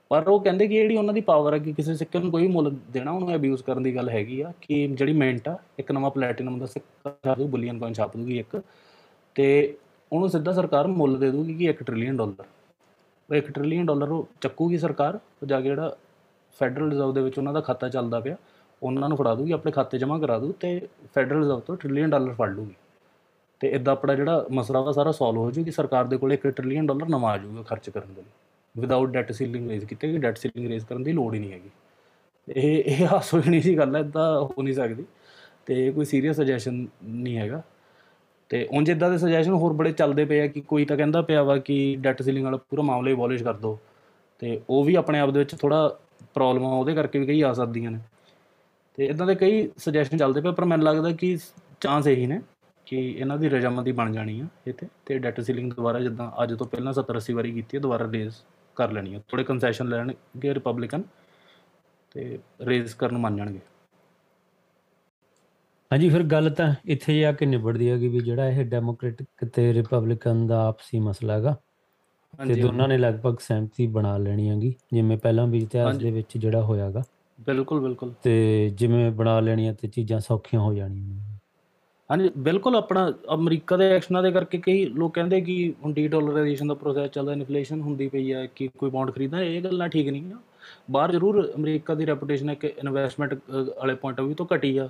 [0.09, 2.47] ਪਰ ਉਹ ਕਹਿੰਦੇ ਕਿ ਜਿਹੜੀ ਉਹਨਾਂ ਦੀ ਪਾਵਰ ਹੈ ਕਿ ਕਿਸੇ ਸਿੱਕੇ ਨੂੰ ਕੋਈ ਵੀ
[2.47, 6.11] ਮੁੱਲ ਦੇਣਾ ਉਹਨੂੰ ਅਬਿਊਜ਼ ਕਰਨ ਦੀ ਗੱਲ ਹੈਗੀ ਆ ਕਿ ਜਿਹੜੀ ਮਿੰਟ ਆ ਇੱਕ ਨਵਾਂ
[6.11, 8.61] ਪਲੈਟੀਨਮ ਦਾ ਸਿੱਕਾ ਛਾਪ ਦੂ ਬੁਲੀਅਨ ਕੋਇਨ ਛਾਪ ਦੂਗੀ ਇੱਕ।
[9.35, 9.77] ਤੇ
[10.13, 12.43] ਉਹਨੂੰ ਸਿੱਧਾ ਸਰਕਾਰ ਮੁੱਲ ਦੇ ਦੂਗੀ ਕਿ 1 ਟ੍ਰਿਲੀਅਨ ਡਾਲਰ
[13.29, 15.97] ਉਹ 1 ਟ੍ਰਿਲੀਅਨ ਡਾਲਰ ਉਹ ਚੱਕੂਗੀ ਸਰਕਾਰ, ਉਹ ਜਾ ਕੇ ਜਿਹੜਾ
[16.59, 18.35] ਫੈਡਰਲ ਰਿਜ਼ਰਵ ਦੇ ਵਿੱਚ ਉਹਨਾਂ ਦਾ ਖਾਤਾ ਚੱਲਦਾ ਪਿਆ,
[18.83, 22.33] ਉਹਨਾਂ ਨੂੰ ਫੜਾ ਦੂਗੀ, ਆਪਣੇ ਖਾਤੇ ਜਮ੍ਹਾਂ ਕਰਾ ਦੂ ਤੇ ਫੈਡਰਲ ਰਿਜ਼ਰਵ ਤੋਂ ਟ੍ਰਿਲੀਅਨ ਡਾਲਰ
[22.33, 22.73] ਫੜ ਲੂਗੀ।
[23.59, 26.51] ਤੇ ਇਦਾਂ ਆਪਣਾ ਜਿਹੜਾ ਮਸਲਾ ਵਾ ਸਾਰਾ ਸੋਲਵ ਹੋ ਜੂ ਕਿ ਸਰਕਾਰ ਦੇ ਕੋਲ 1
[26.51, 30.17] ਟ੍ਰਿਲੀਅਨ ਡਾਲਰ ਨਵਾਂ ਆ ਜਾਊਗਾ ਖਰਚ ਕਰਨ ਦੇ ਲਈ। ਵਿਦਆਊਟ ਡੈਟ ਸੀਲਿੰਗ ਰੇਜ਼ ਕੀਤੇ ਕਿ
[30.17, 31.69] ਡੈਟ ਸੀਲਿੰਗ ਰੇਜ਼ ਕਰਨ ਦੀ ਲੋੜ ਹੀ ਨਹੀਂ ਹੈਗੀ।
[32.49, 35.05] ਇਹ ਇਹ ਹਾਸੋ ਨਹੀਂ ਸੀ ਗੱਲ ਹੈ ਇਦਾਂ ਹੋ ਨਹੀਂ ਸਕਦੀ।
[35.65, 37.61] ਤੇ ਇਹ ਕੋਈ ਸੀਰੀਅਸ ਸੁਜੈਸ਼ਨ ਨਹੀਂ ਹੈਗਾ।
[38.49, 41.43] ਤੇ ਉਂਝ ਇਦਾਂ ਦੇ ਸੁਜੈਸ਼ਨ ਹੋਰ ਬੜੇ ਚੱਲਦੇ ਪਏ ਆ ਕਿ ਕੋਈ ਤਾਂ ਕਹਿੰਦਾ ਪਿਆ
[41.43, 43.79] ਵਾ ਕਿ ਡੈਟ ਸੀਲਿੰਗ ਵਾਲਾ ਪੂਰਾ ਮਾਮਲਾ ਹੀ ਅਬੋਲਿਸ਼ ਕਰ ਦਿਓ
[44.39, 45.97] ਤੇ ਉਹ ਵੀ ਆਪਣੇ ਆਪ ਦੇ ਵਿੱਚ ਥੋੜਾ
[46.33, 47.99] ਪ੍ਰੋਬਲਮ ਉਹਦੇ ਕਰਕੇ ਵੀ ਕਈ ਆ ਸਕਦੀਆਂ ਨੇ।
[48.97, 51.37] ਤੇ ਇਦਾਂ ਦੇ ਕਈ ਸੁਜੈਸ਼ਨ ਚੱਲਦੇ ਪਏ ਪਰ ਮੈਨੂੰ ਲੱਗਦਾ ਕਿ
[51.81, 52.41] ਚਾਂਸ ਇਹੀ ਨੇ
[52.85, 56.67] ਕਿ ਇਹਨਾਂ ਦੀ ਰਜਾਮੰਦੀ ਬਣ ਜਾਣੀ ਆ ਇੱਥੇ ਤੇ ਡੈਟ ਸੀਲਿੰਗ ਦੁਬਾਰਾ ਜਿੱਦਾਂ ਅੱਜ ਤੋਂ
[56.67, 58.35] ਪਹਿਲਾਂ 70 80 ਵਾਰੀ ਕੀਤੀ ਹੈ ਦੁਬਾਰਾ ਰੇਜ਼
[58.75, 61.03] ਕਰ ਲੈਣੀ ਹੈ ਥੋੜੇ ਕੰਸੈਸ਼ਨ ਲੈਣਗੇ ਰਿਪਬਲਿਕਨ
[62.11, 63.59] ਤੇ ਰੇਜ਼ ਕਰਨ ਮੰਨ ਜਾਣਗੇ।
[65.93, 70.45] ਹਾਂਜੀ ਫਿਰ ਗੱਲ ਤਾਂ ਇੱਥੇ ਆ ਕੇ ਨਿਬੜਦੀ ਹੈਗੀ ਵੀ ਜਿਹੜਾ ਇਹ ਡੈਮੋਕ੍ਰੈਟਿਕ ਤੇ ਰਿਪਬਲਿਕਨ
[70.47, 71.55] ਦਾ ਆਪਸੀ ਮਸਲਾ ਹੈਗਾ
[72.47, 76.61] ਤੇ ਦੋਨਾਂ ਨੇ ਲਗਭਗ ਸਹਿਮਤੀ ਬਣਾ ਲੈਣੀ ਹੈਗੀ ਜਿਵੇਂ ਪਹਿਲਾਂ ਵੀ ਇਤਿਹਾਸ। ਦੇ ਵਿੱਚ ਜਿਹੜਾ
[76.61, 77.03] ਹੋਇਆਗਾ
[77.39, 81.19] ਬਿਲਕੁਲ ਬਿਲਕੁਲ। ਤੇ ਜਿਵੇਂ ਬਣਾ ਲੈਣੀਆਂ ਤੇ ਚੀਜ਼ਾਂ ਸੌਖੀਆਂ ਹੋ ਜਾਣੀਆਂ।
[82.09, 86.67] ਹਾਂਜੀ ਬਿਲਕੁਲ ਆਪਣਾ ਅਮਰੀਕਾ ਦੇ ਐਕਸ਼ਨਾਂ ਦੇ ਕਰਕੇ ਕਈ ਲੋਕ ਕਹਿੰਦੇ ਕਿ ਹੁਣ ਡੀ ਡਾਲਰਾਈਜੇਸ਼ਨ
[86.67, 90.33] ਦਾ ਪ੍ਰੋਸੈਸ ਚੱਲਦਾ ਇਨਫਲੇਸ਼ਨ ਹੁੰਦੀ ਪਈ ਹੈ ਕਿ ਕੋਈ ਬੌਂਡ ਖਰੀਦਣਾ ਇਹ ਗੱਲਾਂ ਠੀਕ ਨਹੀਂ
[90.33, 90.37] ਆ।
[90.91, 94.89] ਬਾਹਰ ਜ਼ਰੂਰ ਅਮਰੀਕਾ ਦੀ ਰੈਪੂਟੇਸ਼ਨ ਇੱਕ ਇਨਵੈਸਟਮੈਂਟ ਵਾਲੇ ਪੁਆਇੰਟ ਆਫ View ਤੋਂ ਘਟੀ ਆ।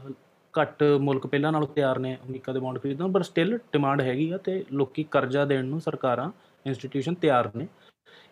[0.61, 4.37] ਘੱਟ ਮੁਲਕ ਪਹਿਲਾਂ ਨਾਲੋਂ ਤਿਆਰ ਨੇ ਅਮਰੀਕਾ ਦੇ ਬੌਂਡ ਖਰੀਦਣ, ਪਰ ਸਟਿਲ ਡਿਮਾਂਡ ਹੈਗੀ ਆ
[4.37, 6.31] ਤੇ ਲੋਕੀ ਕਰਜ਼ਾ ਦੇਣ ਨੂੰ ਸਰਕਾਰਾਂ
[6.65, 7.67] ਇੰਸਟੀਟਿਊਸ਼ਨ ਤਿਆਰ ਨੇ।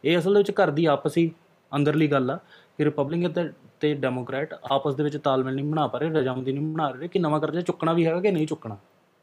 [0.06, 1.32] ਇਹ ਅਸਲ ਵਿੱਚ ਘਰ ਦੀ ਆਪਸੀ
[1.76, 2.36] ਅੰਦਰਲੀ ਗੱਲ ਆ
[2.78, 6.74] ਕਿ ਰਿਪਬਲਿਕਨ ਤੇ ਤੇ ਡੈਮੋਕ੍ਰੈਟ ਆਪਸ ਦੇ ਵਿੱਚ ਤਾਲਮੇਲ ਨਹੀਂ ਬਣਾ ਪਾ ਰਹੇ, ਰਜਾਮੰਦੀ ਨਹੀਂ
[6.74, 8.78] ਬਣਾ ਰਹੇ ਕਿ ਨਵਾਂ ਕਰਜ਼ਾ ਚੁੱਕਣਾ ਵੀ ਹੈਗਾ ਕਿ ਨਹੀਂ ਚੁੱਕਣਾ।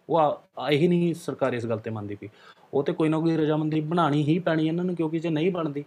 [0.08, 2.28] ਉਹ ਆ- ਆ ਇਹੀ ਨਹੀਂ ਸਰਕਾਰ ਇਸ ਗੱਲ ਤੇ ਮੰਨਦੀ ਪਈ।
[2.74, 5.84] ਉਹ ਤੇ ਕੋਈ ਨਾ ਕੋਈ ਰਜਾਮੰਦੀ ਬਣਾਣੀ ਹੀ ਪੈਣੀ ਇਹਨਾਂ ਨੂੰ, ਕਿਉਂਕਿ ਜੇ ਨਹੀਂ ਬਣਦੀ,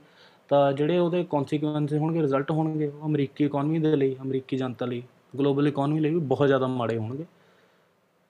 [0.50, 5.04] ਤਾਂ ਜਿਹੜੇ ਉਹਦੇ ਕਨਸੀਕੁਐਂਸ ਹੋਣਗੇ ਰਿਜ਼ਲਟ ਹੋਣਗੇ, ਉਹ ਅਮਰੀਕੀ ਇਕਨੋਮੀ ਦੇ ਲਈ, ਅਮਰੀਕੀ ਜਨਤਾ ਲਈ
[5.38, 7.24] ਗਲੋਬਲ ਇਕਨੋਮੀ ਲਈ ਵੀ ਬਹੁਤ ਜ਼ਿਆਦਾ ਮਾੜੇ ਹੋਣਗੇ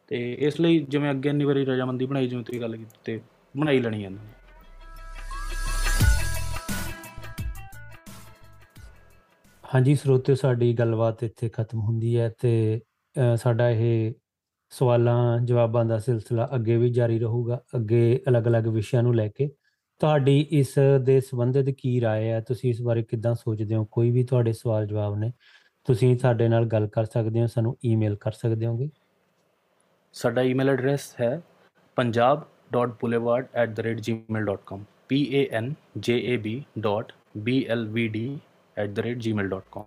[0.09, 3.21] ਤੇ ਇਸ ਲਈ ਜਿਵੇਂ ਅੱਗੇ ਇੰਨੀ ਵਾਰੀ ਰਜਾਮੰਦੀ ਬਣਾਈ ਜਿਵੇਂ ਤੁਸੀਂ ਗੱਲ ਕੀਤੀ ਤੇ
[3.55, 4.35] ਬਣਾਈ ਲੈਣੀ ਇਹਨਾਂ ਨੇ
[9.65, 12.81] ਹਾਂਜੀ ਸਰੋਤਿਓ ਸਾਡੀ ਗੱਲਬਾਤ ਇੱਥੇ ਖਤਮ ਹੁੰਦੀ ਹੈ ਤੇ
[13.15, 14.13] ਅ, ਸਾਡਾ ਇਹ
[14.73, 19.49] ਸਵਾਲਾਂ ਜਵਾਬਾਂ ਦਾ ਸਿਲਸਿਲਾ ਅੱਗੇ ਵੀ ਜਾਰੀ ਰਹੂਗਾ ਅੱਗੇ ਅਲੱਗ-ਅਲੱਗ ਵਿਸ਼ਿਆਂ ਨੂੰ ਲੈ ਕੇ
[20.01, 24.25] ਤੁਹਾਡੀ ਇਸ ਦੇ ਸੰਬੰਧਿਤ ਕੀ رائے ਹੈ ਤੁਸੀਂ ਇਸ ਬਾਰੇ ਕਿੱਦਾਂ ਸੋਚਦੇ ਹੋ ਕੋਈ ਵੀ
[24.25, 25.33] ਤੁਹਾਡੇ ਸਵਾਲ ਜਵਾਬ ਨੇ
[25.86, 28.90] ਤੁਸੀਂ ਸਾਡੇ ਨਾਲ ਗੱਲ ਕਰ ਸਕਦੇ ਹੋ ਸਾਨੂੰ ਈਮੇਲ ਕਰ ਸਕਦੇ ਹੋਗੇ
[30.14, 31.42] ਸਾਡਾ ਈਮੇਲ ਐਡਰੈਸ ਹੈ
[31.98, 35.66] punjab.boulevard@gmail.com p a n
[36.00, 36.48] j a b
[36.86, 37.06] dot
[37.44, 38.18] b l v d
[38.78, 39.86] at the rate gmail.com